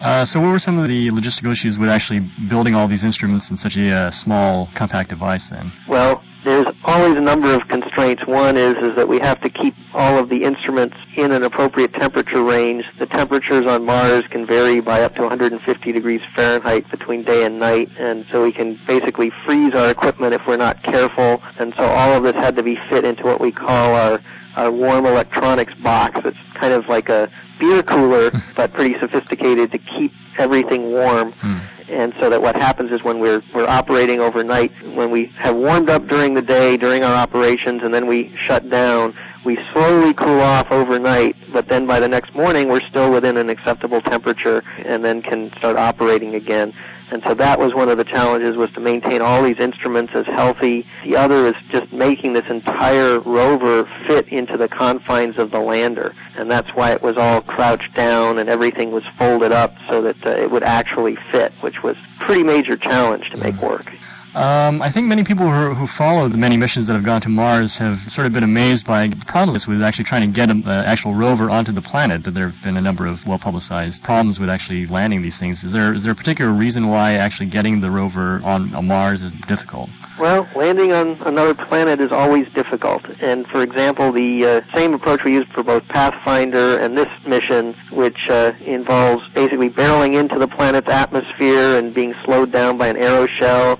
Uh, 0.00 0.24
so 0.24 0.40
what 0.40 0.50
were 0.50 0.58
some 0.58 0.78
of 0.78 0.88
the 0.88 1.08
logistical 1.10 1.50
issues 1.50 1.78
with 1.78 1.88
actually 1.88 2.20
building 2.48 2.74
all 2.74 2.86
these 2.86 3.04
instruments 3.04 3.50
in 3.50 3.56
such 3.56 3.76
a 3.76 3.90
uh, 3.90 4.10
small, 4.10 4.68
compact 4.74 5.10
device 5.10 5.48
then? 5.48 5.72
Well, 5.88 6.22
there's 6.44 6.68
always 6.84 7.16
a 7.16 7.20
number 7.20 7.52
of 7.52 7.66
constraints. 7.68 8.24
One 8.26 8.56
is 8.56 8.76
is 8.76 8.94
that 8.94 9.08
we 9.08 9.18
have 9.18 9.40
to 9.40 9.50
keep 9.50 9.74
all 9.92 10.18
of 10.18 10.28
the 10.28 10.44
instruments 10.44 10.96
in 11.16 11.32
an 11.32 11.42
appropriate 11.42 11.92
temperature 11.94 12.42
range. 12.42 12.84
The 12.98 13.06
temperatures 13.06 13.66
on 13.66 13.84
Mars 13.84 14.24
can 14.30 14.46
vary 14.46 14.80
by 14.80 15.02
up 15.02 15.16
to 15.16 15.22
150 15.22 15.92
degrees 15.92 16.20
Fahrenheit 16.34 16.88
between 16.90 17.24
day 17.24 17.44
and 17.44 17.58
night, 17.58 17.90
and 17.98 18.24
so 18.30 18.44
we 18.44 18.52
can 18.52 18.74
basically 18.86 19.30
freeze 19.44 19.74
our 19.74 19.90
equipment 19.90 20.32
if 20.32 20.46
we're 20.46 20.56
not 20.56 20.82
careful. 20.82 21.42
And 21.58 21.74
so 21.74 21.82
all 21.82 22.12
of 22.12 22.22
this 22.22 22.36
had 22.36 22.54
to 22.56 22.62
be 22.62 22.78
fit 22.88 23.04
into 23.04 23.24
what 23.24 23.40
we 23.40 23.50
call 23.50 23.94
our 23.94 24.20
our 24.58 24.70
warm 24.72 25.06
electronics 25.06 25.74
box. 25.74 26.20
It's 26.24 26.38
kind 26.54 26.74
of 26.74 26.88
like 26.88 27.08
a 27.08 27.30
beer 27.58 27.82
cooler, 27.82 28.30
but 28.56 28.72
pretty 28.72 28.98
sophisticated 28.98 29.70
to 29.72 29.78
keep 29.78 30.12
everything 30.36 30.90
warm. 30.90 31.32
Hmm. 31.32 31.58
And 31.88 32.12
so 32.20 32.28
that 32.28 32.42
what 32.42 32.54
happens 32.54 32.90
is 32.90 33.02
when 33.02 33.18
we're 33.18 33.42
we're 33.54 33.66
operating 33.66 34.20
overnight, 34.20 34.72
when 34.94 35.10
we 35.10 35.26
have 35.36 35.56
warmed 35.56 35.88
up 35.88 36.06
during 36.06 36.34
the 36.34 36.42
day 36.42 36.76
during 36.76 37.02
our 37.02 37.14
operations, 37.14 37.82
and 37.82 37.94
then 37.94 38.06
we 38.06 38.36
shut 38.36 38.68
down, 38.68 39.14
we 39.44 39.58
slowly 39.72 40.12
cool 40.12 40.40
off 40.40 40.70
overnight. 40.70 41.34
But 41.50 41.68
then 41.68 41.86
by 41.86 41.98
the 41.98 42.08
next 42.08 42.34
morning, 42.34 42.68
we're 42.68 42.86
still 42.88 43.10
within 43.10 43.38
an 43.38 43.48
acceptable 43.48 44.02
temperature, 44.02 44.62
and 44.84 45.02
then 45.02 45.22
can 45.22 45.50
start 45.52 45.76
operating 45.76 46.34
again. 46.34 46.74
And 47.10 47.22
so 47.22 47.34
that 47.34 47.58
was 47.58 47.74
one 47.74 47.88
of 47.88 47.96
the 47.96 48.04
challenges 48.04 48.56
was 48.56 48.70
to 48.72 48.80
maintain 48.80 49.22
all 49.22 49.42
these 49.42 49.58
instruments 49.58 50.12
as 50.14 50.26
healthy. 50.26 50.86
The 51.04 51.16
other 51.16 51.46
is 51.46 51.54
just 51.70 51.92
making 51.92 52.34
this 52.34 52.46
entire 52.48 53.20
rover 53.20 53.88
fit 54.06 54.28
into 54.28 54.56
the 54.56 54.68
confines 54.68 55.38
of 55.38 55.50
the 55.50 55.60
lander. 55.60 56.14
And 56.36 56.50
that's 56.50 56.68
why 56.74 56.92
it 56.92 57.02
was 57.02 57.16
all 57.16 57.40
crouched 57.40 57.94
down 57.94 58.38
and 58.38 58.48
everything 58.48 58.90
was 58.90 59.04
folded 59.16 59.52
up 59.52 59.76
so 59.88 60.02
that 60.02 60.26
uh, 60.26 60.30
it 60.30 60.50
would 60.50 60.62
actually 60.62 61.16
fit, 61.32 61.52
which 61.60 61.82
was 61.82 61.96
a 61.96 62.24
pretty 62.24 62.42
major 62.42 62.76
challenge 62.76 63.30
to 63.30 63.36
make 63.36 63.60
work. 63.62 63.90
Um, 64.34 64.82
I 64.82 64.90
think 64.90 65.06
many 65.06 65.24
people 65.24 65.50
who, 65.50 65.74
who 65.74 65.86
follow 65.86 66.28
the 66.28 66.36
many 66.36 66.56
missions 66.56 66.86
that 66.86 66.92
have 66.92 67.04
gone 67.04 67.22
to 67.22 67.28
Mars 67.28 67.76
have 67.78 68.10
sort 68.10 68.26
of 68.26 68.32
been 68.32 68.44
amazed 68.44 68.84
by 68.84 69.08
problems 69.26 69.66
with 69.66 69.82
actually 69.82 70.04
trying 70.04 70.30
to 70.30 70.34
get 70.34 70.50
an 70.50 70.66
actual 70.68 71.14
rover 71.14 71.48
onto 71.48 71.72
the 71.72 71.80
planet. 71.80 72.24
That 72.24 72.34
there 72.34 72.48
have 72.48 72.62
been 72.62 72.76
a 72.76 72.82
number 72.82 73.06
of 73.06 73.26
well-publicized 73.26 74.02
problems 74.02 74.38
with 74.38 74.50
actually 74.50 74.86
landing 74.86 75.22
these 75.22 75.38
things. 75.38 75.64
Is 75.64 75.72
there 75.72 75.94
is 75.94 76.02
there 76.02 76.12
a 76.12 76.16
particular 76.16 76.52
reason 76.52 76.88
why 76.88 77.14
actually 77.14 77.46
getting 77.46 77.80
the 77.80 77.90
rover 77.90 78.40
on 78.44 78.86
Mars 78.86 79.22
is 79.22 79.32
difficult? 79.48 79.88
Well, 80.18 80.48
landing 80.56 80.92
on 80.92 81.16
another 81.22 81.54
planet 81.54 82.00
is 82.00 82.10
always 82.10 82.52
difficult. 82.52 83.04
And 83.20 83.46
for 83.46 83.62
example, 83.62 84.10
the 84.10 84.44
uh, 84.44 84.60
same 84.74 84.92
approach 84.92 85.22
we 85.22 85.32
used 85.32 85.52
for 85.52 85.62
both 85.62 85.86
Pathfinder 85.86 86.76
and 86.78 86.96
this 86.96 87.08
mission, 87.24 87.72
which 87.90 88.28
uh, 88.28 88.52
involves 88.60 89.28
basically 89.28 89.70
barreling 89.70 90.14
into 90.14 90.36
the 90.36 90.48
planet's 90.48 90.88
atmosphere 90.88 91.76
and 91.76 91.94
being 91.94 92.14
slowed 92.24 92.50
down 92.50 92.78
by 92.78 92.88
an 92.88 92.96
aeroshell, 92.96 93.78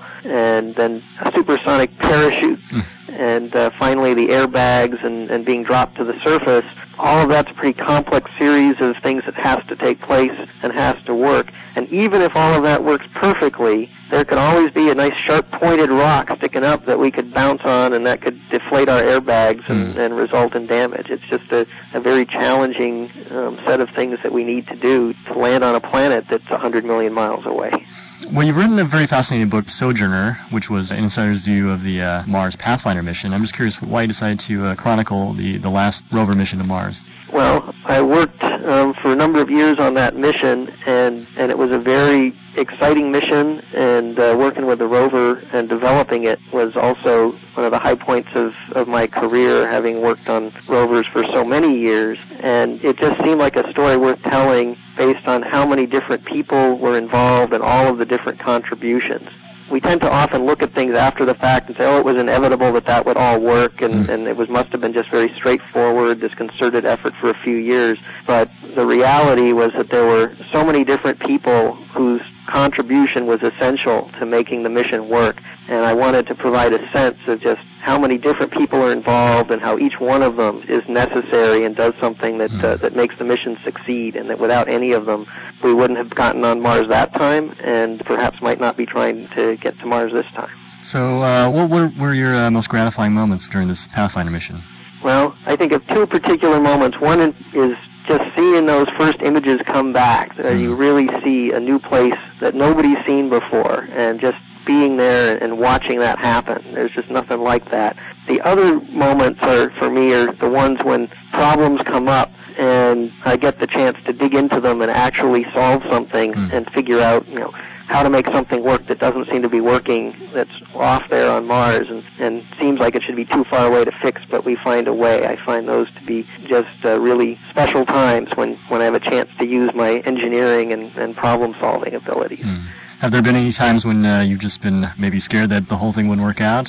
then 0.74 1.02
a 1.20 1.32
supersonic 1.34 1.96
parachute, 1.98 2.60
and 3.08 3.54
uh, 3.56 3.70
finally 3.78 4.14
the 4.14 4.28
airbags 4.28 5.02
and, 5.04 5.30
and 5.30 5.44
being 5.44 5.62
dropped 5.64 5.96
to 5.96 6.04
the 6.04 6.18
surface. 6.22 6.64
All 7.00 7.22
of 7.22 7.28
that's 7.28 7.48
a 7.48 7.54
pretty 7.54 7.78
complex 7.80 8.28
series 8.38 8.74
of 8.80 8.96
things 9.04 9.22
that 9.24 9.34
has 9.34 9.64
to 9.68 9.76
take 9.76 10.00
place 10.00 10.32
and 10.64 10.72
has 10.72 10.96
to 11.04 11.14
work. 11.14 11.52
And 11.76 11.88
even 11.92 12.22
if 12.22 12.34
all 12.34 12.54
of 12.54 12.64
that 12.64 12.82
works 12.82 13.06
perfectly, 13.14 13.88
there 14.10 14.24
could 14.24 14.38
always 14.38 14.72
be 14.72 14.90
a 14.90 14.96
nice 14.96 15.14
sharp 15.14 15.48
pointed 15.52 15.90
rock 15.90 16.28
sticking 16.38 16.64
up 16.64 16.86
that 16.86 16.98
we 16.98 17.12
could 17.12 17.32
bounce 17.32 17.62
on 17.62 17.92
and 17.92 18.04
that 18.06 18.20
could 18.20 18.40
deflate 18.48 18.88
our 18.88 19.00
airbags 19.00 19.62
and, 19.70 19.92
Hmm. 19.92 20.00
and 20.00 20.16
result 20.16 20.56
in 20.56 20.66
damage. 20.66 21.08
It's 21.08 21.22
just 21.30 21.52
a, 21.52 21.68
a 21.94 22.00
very 22.00 22.26
challenging 22.26 23.12
um, 23.30 23.60
set 23.64 23.80
of 23.80 23.90
things 23.90 24.18
that 24.24 24.32
we 24.32 24.42
need 24.42 24.66
to 24.66 24.74
do 24.74 25.14
to 25.26 25.34
land 25.38 25.62
on 25.62 25.76
a 25.76 25.80
planet 25.80 26.24
that's 26.28 26.50
100 26.50 26.84
million 26.84 27.12
miles 27.12 27.46
away. 27.46 27.86
Well, 28.32 28.44
you've 28.44 28.56
written 28.56 28.78
a 28.78 28.84
very 28.84 29.06
fascinating 29.06 29.48
book, 29.48 29.70
Sojourner, 29.70 30.38
which 30.50 30.68
was 30.68 30.90
an 30.90 30.98
insider's 30.98 31.38
view 31.40 31.70
of 31.70 31.82
the 31.82 32.02
uh, 32.02 32.26
Mars 32.26 32.56
Pathfinder 32.56 33.02
mission. 33.02 33.32
I'm 33.32 33.42
just 33.42 33.54
curious 33.54 33.80
why 33.80 34.02
you 34.02 34.08
decided 34.08 34.40
to 34.40 34.66
uh, 34.66 34.74
chronicle 34.74 35.34
the, 35.34 35.58
the 35.58 35.70
last 35.70 36.04
rover 36.10 36.34
mission 36.34 36.58
to 36.58 36.64
Mars. 36.64 37.00
Well, 37.32 37.74
I 37.84 38.02
worked 38.02 38.42
um, 38.68 38.92
for 38.94 39.12
a 39.12 39.16
number 39.16 39.40
of 39.40 39.50
years 39.50 39.78
on 39.78 39.94
that 39.94 40.14
mission, 40.14 40.72
and 40.86 41.26
and 41.36 41.50
it 41.50 41.56
was 41.56 41.72
a 41.72 41.78
very 41.78 42.34
exciting 42.56 43.10
mission. 43.10 43.62
And 43.74 44.18
uh, 44.18 44.36
working 44.38 44.66
with 44.66 44.78
the 44.78 44.86
rover 44.86 45.42
and 45.52 45.68
developing 45.68 46.24
it 46.24 46.38
was 46.52 46.76
also 46.76 47.32
one 47.54 47.64
of 47.64 47.72
the 47.72 47.78
high 47.78 47.94
points 47.94 48.28
of 48.34 48.54
of 48.72 48.86
my 48.86 49.06
career, 49.06 49.66
having 49.66 50.02
worked 50.02 50.28
on 50.28 50.52
rovers 50.68 51.06
for 51.06 51.24
so 51.24 51.44
many 51.44 51.78
years. 51.78 52.18
And 52.40 52.84
it 52.84 52.98
just 52.98 53.20
seemed 53.24 53.40
like 53.40 53.56
a 53.56 53.68
story 53.70 53.96
worth 53.96 54.22
telling, 54.22 54.76
based 54.96 55.26
on 55.26 55.42
how 55.42 55.66
many 55.66 55.86
different 55.86 56.24
people 56.26 56.76
were 56.76 56.98
involved 56.98 57.52
and 57.54 57.62
all 57.62 57.86
of 57.86 57.98
the 57.98 58.04
different 58.04 58.38
contributions 58.38 59.28
we 59.70 59.80
tend 59.80 60.00
to 60.00 60.10
often 60.10 60.44
look 60.46 60.62
at 60.62 60.72
things 60.72 60.94
after 60.94 61.24
the 61.24 61.34
fact 61.34 61.68
and 61.68 61.76
say, 61.76 61.84
oh, 61.84 61.98
it 61.98 62.04
was 62.04 62.16
inevitable 62.16 62.72
that 62.72 62.86
that 62.86 63.04
would 63.06 63.16
all 63.16 63.38
work, 63.40 63.80
and, 63.82 64.06
Mm. 64.06 64.08
and 64.08 64.28
it 64.28 64.36
was 64.36 64.48
must 64.48 64.70
have 64.70 64.80
been 64.80 64.92
just 64.94 65.10
very 65.10 65.32
straightforward, 65.34 66.20
this 66.20 66.34
concerted 66.34 66.84
effort 66.84 67.14
for 67.20 67.30
a 67.30 67.34
few 67.34 67.56
years. 67.56 67.98
But 68.26 68.48
the 68.74 68.86
reality 68.86 69.52
was 69.52 69.72
that 69.74 69.90
there 69.90 70.04
were 70.06 70.32
so 70.52 70.64
many 70.64 70.84
different 70.84 71.18
people 71.20 71.74
whose 71.94 72.22
contribution 72.48 73.26
was 73.26 73.42
essential 73.42 74.10
to 74.18 74.26
making 74.26 74.62
the 74.62 74.70
mission 74.70 75.08
work, 75.08 75.40
and 75.68 75.84
I 75.84 75.92
wanted 75.92 76.26
to 76.28 76.34
provide 76.34 76.72
a 76.72 76.90
sense 76.90 77.18
of 77.26 77.40
just 77.40 77.60
how 77.80 77.98
many 77.98 78.18
different 78.18 78.52
people 78.52 78.82
are 78.82 78.90
involved 78.90 79.50
and 79.50 79.60
how 79.60 79.78
each 79.78 80.00
one 80.00 80.22
of 80.22 80.36
them 80.36 80.64
is 80.66 80.86
necessary 80.88 81.64
and 81.64 81.76
does 81.76 81.94
something 82.00 82.38
that 82.38 82.50
uh, 82.64 82.76
that 82.76 82.96
makes 82.96 83.16
the 83.18 83.24
mission 83.24 83.58
succeed, 83.62 84.16
and 84.16 84.30
that 84.30 84.38
without 84.38 84.68
any 84.68 84.92
of 84.92 85.06
them, 85.06 85.26
we 85.62 85.72
wouldn't 85.72 85.98
have 85.98 86.10
gotten 86.10 86.42
on 86.44 86.60
Mars 86.60 86.88
that 86.88 87.12
time, 87.12 87.54
and 87.62 88.04
perhaps 88.04 88.40
might 88.40 88.58
not 88.58 88.76
be 88.76 88.86
trying 88.86 89.28
to 89.28 89.56
get 89.58 89.78
to 89.80 89.86
Mars 89.86 90.12
this 90.12 90.26
time. 90.32 90.50
So, 90.82 91.22
uh, 91.22 91.50
what 91.50 91.68
were, 91.68 91.92
were 92.00 92.14
your 92.14 92.34
uh, 92.34 92.50
most 92.50 92.68
gratifying 92.68 93.12
moments 93.12 93.46
during 93.46 93.68
this 93.68 93.86
Pathfinder 93.88 94.30
mission? 94.30 94.62
Well, 95.02 95.36
I 95.44 95.54
think 95.54 95.72
of 95.72 95.86
two 95.86 96.06
particular 96.06 96.58
moments. 96.60 96.98
One 96.98 97.20
is 97.20 97.34
is 97.52 97.76
just 98.08 98.24
seeing 98.36 98.66
those 98.66 98.88
first 98.98 99.18
images 99.22 99.60
come 99.64 99.92
back. 99.92 100.38
Uh, 100.38 100.48
you 100.48 100.74
really 100.74 101.08
see 101.22 101.52
a 101.52 101.60
new 101.60 101.78
place 101.78 102.14
that 102.40 102.54
nobody's 102.54 102.98
seen 103.06 103.28
before, 103.28 103.86
and 103.92 104.20
just 104.20 104.38
being 104.64 104.96
there 104.96 105.42
and 105.42 105.58
watching 105.58 106.00
that 106.00 106.18
happen. 106.18 106.62
There's 106.74 106.92
just 106.92 107.08
nothing 107.10 107.40
like 107.40 107.70
that. 107.70 107.96
The 108.26 108.40
other 108.42 108.80
moments 108.80 109.40
are, 109.42 109.70
for 109.78 109.88
me, 109.88 110.12
are 110.12 110.32
the 110.32 110.48
ones 110.50 110.78
when 110.82 111.08
problems 111.32 111.80
come 111.82 112.08
up 112.08 112.30
and 112.58 113.10
I 113.24 113.36
get 113.36 113.60
the 113.60 113.66
chance 113.66 113.96
to 114.04 114.12
dig 114.12 114.34
into 114.34 114.60
them 114.60 114.82
and 114.82 114.90
actually 114.90 115.44
solve 115.54 115.82
something 115.90 116.32
Mm. 116.34 116.52
and 116.52 116.70
figure 116.72 117.00
out, 117.00 117.26
you 117.28 117.38
know, 117.38 117.54
how 117.88 118.02
to 118.02 118.10
make 118.10 118.26
something 118.26 118.62
work 118.62 118.86
that 118.86 118.98
doesn't 118.98 119.28
seem 119.30 119.42
to 119.42 119.48
be 119.48 119.60
working 119.60 120.14
that's 120.32 120.50
off 120.74 121.08
there 121.08 121.30
on 121.30 121.46
Mars 121.46 121.88
and, 121.88 122.04
and 122.18 122.44
seems 122.58 122.78
like 122.78 122.94
it 122.94 123.02
should 123.02 123.16
be 123.16 123.24
too 123.24 123.44
far 123.44 123.66
away 123.66 123.84
to 123.84 123.92
fix, 124.02 124.20
but 124.30 124.44
we 124.44 124.56
find 124.56 124.86
a 124.88 124.92
way. 124.92 125.26
I 125.26 125.36
find 125.44 125.66
those 125.66 125.90
to 125.94 126.02
be 126.02 126.26
just 126.44 126.84
uh, 126.84 127.00
really 127.00 127.38
special 127.48 127.86
times 127.86 128.28
when, 128.36 128.56
when 128.68 128.82
I 128.82 128.84
have 128.84 128.94
a 128.94 129.00
chance 129.00 129.30
to 129.38 129.46
use 129.46 129.72
my 129.74 130.00
engineering 130.00 130.72
and, 130.72 130.94
and 130.98 131.16
problem 131.16 131.56
solving 131.58 131.94
abilities. 131.94 132.44
Hmm. 132.44 132.66
Have 133.00 133.12
there 133.12 133.22
been 133.22 133.36
any 133.36 133.52
times 133.52 133.86
when 133.86 134.04
uh, 134.04 134.20
you've 134.20 134.40
just 134.40 134.60
been 134.60 134.90
maybe 134.98 135.18
scared 135.18 135.50
that 135.50 135.68
the 135.68 135.76
whole 135.76 135.92
thing 135.92 136.08
wouldn't 136.08 136.26
work 136.26 136.40
out? 136.40 136.68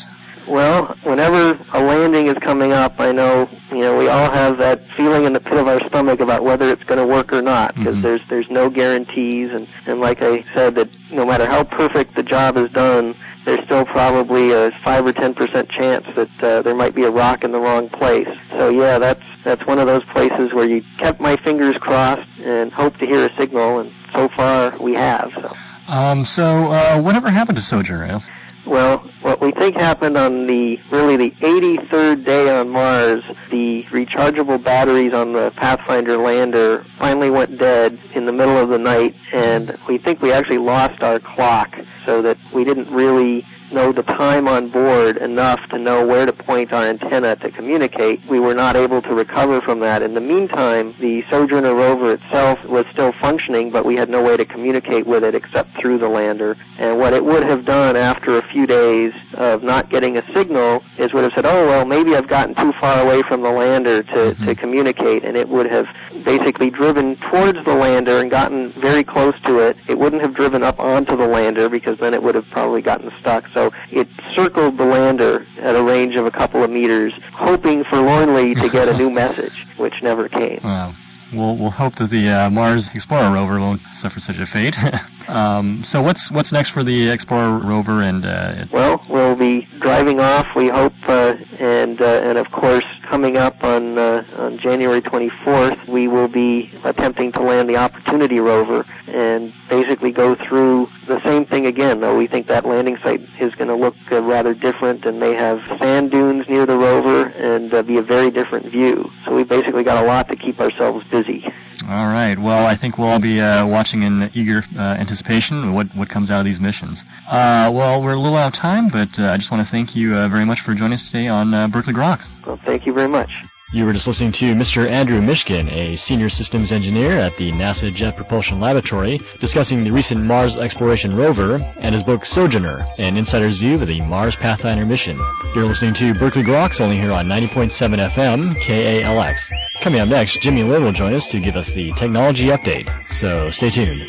Well, 0.50 0.88
whenever 1.03 1.60
a 1.74 1.84
landing 1.84 2.27
is 2.27 2.36
coming 2.41 2.72
up, 2.72 3.00
I 3.00 3.12
know 3.12 3.48
you 3.72 3.77
know 3.82 3.96
we 3.98 4.08
all 4.08 4.32
have 4.32 4.58
that 4.58 4.82
feeling 4.98 5.25
in 5.25 5.34
the 5.34 5.39
pit 5.39 5.53
of 5.53 5.68
our 5.68 5.79
stomach 5.88 6.20
about 6.22 6.44
whether 6.44 6.68
it's 6.68 6.84
going 6.84 7.00
to 7.00 7.06
work 7.06 7.32
or 7.32 7.41
not, 7.44 7.75
because 7.75 7.98
Mhm. 7.98 8.01
there's 8.01 8.22
there's 8.29 8.50
no 8.50 8.68
guarantees, 8.70 9.51
and 9.51 9.68
and 9.86 10.01
like 10.01 10.24
I 10.24 10.44
said, 10.56 10.74
that 10.75 10.89
no 11.12 11.24
matter 11.24 11.46
how 11.46 11.63
perfect 11.63 12.15
the 12.15 12.24
job 12.24 12.58
is 12.58 12.72
done, 12.72 13.13
there's 13.46 13.63
still 13.65 13.86
probably 13.86 14.51
a 14.51 14.72
five 14.84 15.06
or 15.06 15.13
ten 15.13 15.36
percent 15.36 15.70
chance 15.70 16.08
that 16.15 16.44
uh, 16.44 16.62
there 16.63 16.75
might 16.75 16.96
be 16.96 17.03
a 17.03 17.12
rock 17.12 17.44
in 17.44 17.51
the 17.51 17.60
wrong 17.60 17.88
place. 17.88 18.27
So 18.50 18.70
yeah, 18.70 18.98
that's 18.98 19.24
that's 19.44 19.65
one 19.68 19.77
of 19.77 19.86
those 19.86 20.03
places 20.06 20.51
where 20.51 20.68
you 20.68 20.84
kept 20.98 21.22
my 21.22 21.36
fingers 21.38 21.77
crossed 21.77 22.27
and 22.44 22.74
hope 22.74 22.98
to 22.98 23.06
hear 23.06 23.25
a 23.25 23.36
signal, 23.38 23.79
and 23.82 23.91
so 24.13 24.27
far 24.29 24.75
we 24.79 24.96
have. 24.96 25.32
So. 25.36 25.56
Um, 25.88 26.25
so, 26.25 26.72
uh, 26.72 27.00
whatever 27.01 27.29
happened 27.32 27.56
to 27.58 27.63
Sojourner? 27.63 28.22
Well, 28.70 29.00
what 29.24 29.42
we 29.42 29.52
think 29.52 29.76
happened 29.78 30.16
on 30.16 30.46
the 30.46 30.80
really 30.92 31.18
the 31.18 31.32
83rd 31.32 32.24
day 32.24 32.50
on 32.50 32.70
Mars, 32.70 33.24
the 33.50 33.84
rechargeable 33.86 34.64
batteries 34.64 35.12
on 35.12 35.34
the 35.34 35.52
Pathfinder 35.56 36.18
lander 36.18 36.84
finally 37.00 37.32
went 37.32 37.58
dead 37.58 37.98
in 38.14 38.28
the 38.28 38.32
middle 38.32 38.58
of 38.58 38.70
the 38.70 38.78
night, 38.78 39.16
and 39.34 39.76
we 39.88 39.98
think 39.98 40.22
we 40.22 40.32
actually 40.32 40.60
lost 40.60 41.02
our 41.02 41.20
clock 41.20 41.80
so 42.06 42.22
that 42.22 42.38
we 42.54 42.64
didn't 42.64 42.92
really 42.92 43.44
know 43.72 43.92
the 43.92 44.04
time 44.04 44.48
on 44.48 44.70
board 44.70 45.18
enough 45.18 45.60
to 45.70 45.78
know 45.78 46.06
where 46.06 46.26
to 46.26 46.34
point 46.34 46.74
our 46.74 46.86
antenna 46.86 47.36
to 47.38 47.52
communicate. 47.52 48.24
We 48.26 48.40
were 48.40 48.54
not 48.54 48.76
able 48.76 49.02
to 49.04 49.14
recover 49.14 49.62
from 49.62 49.80
that. 49.82 50.02
In 50.02 50.14
the 50.14 50.22
meantime, 50.22 50.96
the 51.00 51.24
Sojourner 51.30 51.76
rover 51.76 52.14
itself 52.14 52.64
was 52.66 52.86
still 52.92 53.12
functioning, 53.14 53.70
but 53.70 53.86
we 53.86 53.96
had 53.96 54.10
no 54.10 54.24
way 54.24 54.38
to 54.38 54.46
communicate 54.46 55.06
with 55.06 55.24
it 55.24 55.36
except 55.36 55.78
through 55.80 56.00
the 56.00 56.10
lander. 56.10 56.58
And 56.78 56.98
what 56.98 57.14
it 57.14 57.24
would 57.24 57.44
have 57.44 57.66
done 57.66 57.96
after 57.96 58.38
a 58.38 58.48
few 58.48 58.59
days 58.66 59.13
of 59.36 59.62
not 59.62 59.89
getting 59.89 60.18
a 60.18 60.34
signal 60.34 60.84
is 60.98 61.13
would 61.13 61.24
have 61.24 61.34
said, 61.34 61.46
oh, 61.46 61.68
well, 61.68 61.86
maybe 61.86 62.16
I've 62.16 62.28
gotten 62.28 62.56
too 62.56 62.74
far 62.80 63.04
away 63.04 63.22
from 63.22 63.42
the 63.42 63.51
lander 63.51 64.01
to, 64.01 64.12
mm-hmm. 64.12 64.46
to 64.46 64.56
communicate, 64.56 65.24
and 65.24 65.38
it 65.38 65.48
would 65.50 65.68
have 65.68 65.86
basically 66.24 66.72
driven 66.72 67.16
towards 67.18 67.63
the 67.66 67.75
lander 67.75 68.20
and 68.20 68.32
gotten 68.32 68.70
very 68.72 69.04
close 69.04 69.39
to 69.46 69.60
it. 69.60 69.78
It 69.88 70.00
wouldn't 70.00 70.22
have 70.24 70.34
driven 70.34 70.63
up 70.63 70.80
onto 70.80 71.16
the 71.16 71.28
lander 71.28 71.70
because 71.70 72.00
then 72.00 72.13
it 72.13 72.24
would 72.24 72.36
have 72.36 72.50
probably 72.50 72.82
gotten 72.82 73.12
stuck. 73.20 73.46
So 73.54 73.60
so 73.60 73.72
it 73.92 74.08
circled 74.34 74.78
the 74.78 74.86
lander 74.86 75.46
at 75.58 75.75
a 75.75 75.84
range 75.84 76.16
of 76.16 76.25
a 76.25 76.32
couple 76.32 76.63
of 76.63 76.70
meters, 76.70 77.12
hoping 77.34 77.84
forlornly 77.84 78.56
to 78.56 78.70
get 78.70 78.88
a 78.88 78.98
new 78.98 79.10
message, 79.24 79.66
which 79.75 80.01
never 80.01 80.30
came. 80.30 80.62
Wow. 80.63 80.94
We'll, 81.34 81.56
we'll 81.56 81.70
hope 81.70 81.96
that 81.96 82.10
the 82.10 82.30
uh, 82.30 82.50
Mars 82.50 82.90
Explorer 82.90 83.32
rover 83.32 83.60
won't 83.60 83.82
suffer 83.96 84.20
such 84.20 84.38
a 84.38 84.46
fate. 84.46 84.76
um, 85.28 85.84
so 85.84 86.02
what's 86.02 86.32
what's 86.32 86.52
next 86.52 86.70
for 86.70 86.84
the 86.84 87.10
Explorer 87.10 87.60
rover? 87.60 88.02
And 88.02 88.26
uh, 88.26 88.66
well, 88.72 89.04
we'll 89.08 89.36
be 89.36 89.68
driving 89.80 90.20
off. 90.20 90.48
We 90.56 90.70
hope, 90.70 90.94
uh, 91.08 91.36
and 91.60 92.02
uh, 92.02 92.22
and 92.24 92.38
of 92.38 92.52
course, 92.52 92.86
coming 93.10 93.38
up 93.38 93.63
on 93.63 93.98
uh, 93.98 94.24
on 94.38 94.60
January 94.60 95.01
24th, 95.01 95.88
we 95.88 96.08
will 96.08 96.28
be 96.28 96.72
attempting 96.84 97.32
to 97.32 97.42
land 97.42 97.68
the 97.68 97.78
Opportunity 97.78 98.39
rover 98.39 98.86
and 99.08 99.51
basically 99.68 100.12
go 100.12 100.36
through 100.36 100.89
the 101.08 101.22
same 101.24 101.46
thing 101.46 101.66
again. 101.66 102.00
Though 102.00 102.18
we 102.18 102.28
think 102.28 102.48
that 102.48 102.66
landing 102.66 102.98
site 102.98 103.22
is 103.39 103.54
going 103.56 103.68
to 103.70 103.75
look 103.75 103.96
uh, 104.12 104.22
rather 104.22 104.54
different 104.54 105.06
and 105.06 105.20
may 105.20 105.34
have 105.34 105.60
sand 105.80 106.12
dunes 106.12 106.48
near 106.48 106.66
the 106.66 106.78
rover 106.78 107.25
and 107.25 107.72
be 107.88 107.98
a 107.98 108.04
very 108.04 108.30
different 108.30 108.68
view. 108.68 109.12
So 109.25 109.36
we 109.36 109.44
basically 109.44 109.84
got 109.84 110.04
a 110.04 110.08
lot 110.08 110.28
to 110.30 110.36
keep 110.36 110.60
ourselves 110.60 111.06
busy. 111.10 111.46
All 111.88 112.08
right. 112.08 112.38
Well, 112.38 112.66
I 112.66 112.75
think 112.75 112.98
we'll 112.98 113.08
all 113.08 113.20
be 113.20 113.39
uh, 113.39 113.66
watching 113.66 114.04
in 114.04 114.30
eager 114.34 114.63
uh, 114.78 114.82
anticipation 114.82 115.74
what 115.74 115.96
what 115.96 116.10
comes 116.10 116.30
out 116.30 116.39
of 116.39 116.46
these 116.46 116.60
missions. 116.60 117.04
Uh, 117.28 117.72
well, 117.74 118.04
we're 118.04 118.13
a 118.13 118.20
little 118.20 118.38
out 118.38 118.48
of 118.48 118.54
time, 118.54 118.89
but 118.89 119.18
uh, 119.18 119.32
I 119.32 119.38
just 119.38 119.50
want 119.50 119.66
to 119.66 119.72
thank 119.72 119.96
you 119.96 120.16
uh, 120.16 120.28
very 120.28 120.46
much 120.46 120.62
for 120.62 120.75
joining 120.75 120.94
us 120.94 121.08
today 121.10 121.28
on 121.28 121.54
uh, 121.54 121.68
Berkeley 121.68 121.94
Groks. 121.94 122.28
Well, 122.46 122.58
thank 122.58 122.86
you 122.86 122.94
very 123.00 123.10
much. 123.10 123.32
You 123.72 123.86
were 123.86 123.94
just 123.94 124.08
listening 124.08 124.32
to 124.34 124.56
Mr. 124.56 124.89
Andrew 124.89 125.22
Mishkin, 125.22 125.72
a 125.72 125.96
senior 125.96 126.29
systems 126.29 126.72
engineer 126.72 127.20
at 127.20 127.38
the 127.38 127.51
NASA 127.51 127.94
Jet 127.94 128.15
Propulsion 128.15 128.60
Laboratory, 128.60 129.22
discussing 129.39 129.84
the 129.84 129.91
recent 129.91 130.24
Mars 130.24 130.58
exploration 130.58 131.15
rover 131.15 131.60
and 131.79 131.94
his 131.94 132.03
book 132.03 132.25
Sojourner, 132.25 132.84
an 132.98 133.15
insider's 133.15 133.60
view 133.60 133.75
of 133.75 133.86
the 133.86 134.01
Mars 134.01 134.36
Pathfinder 134.36 134.88
mission. 134.88 135.18
You're 135.53 135.65
listening 135.65 135.94
to 135.94 136.13
Berkeley 136.15 136.44
Groks 136.44 136.82
only 136.82 136.98
here 136.98 137.13
on 137.13 137.27
90.7 137.27 138.10
FM 138.10 138.56
KALX. 138.56 139.51
Coming 139.82 140.01
up 140.01 140.10
next, 140.10 140.41
Jimmy 140.41 140.63
Lin 140.63 140.84
will 140.84 140.91
join 140.91 141.13
us 141.13 141.27
to 141.27 141.39
give 141.39 141.56
us 141.56 141.72
the 141.72 141.91
technology 141.91 142.48
update. 142.48 142.89
So 143.13 143.51
stay 143.51 143.70
tuned. 143.70 144.01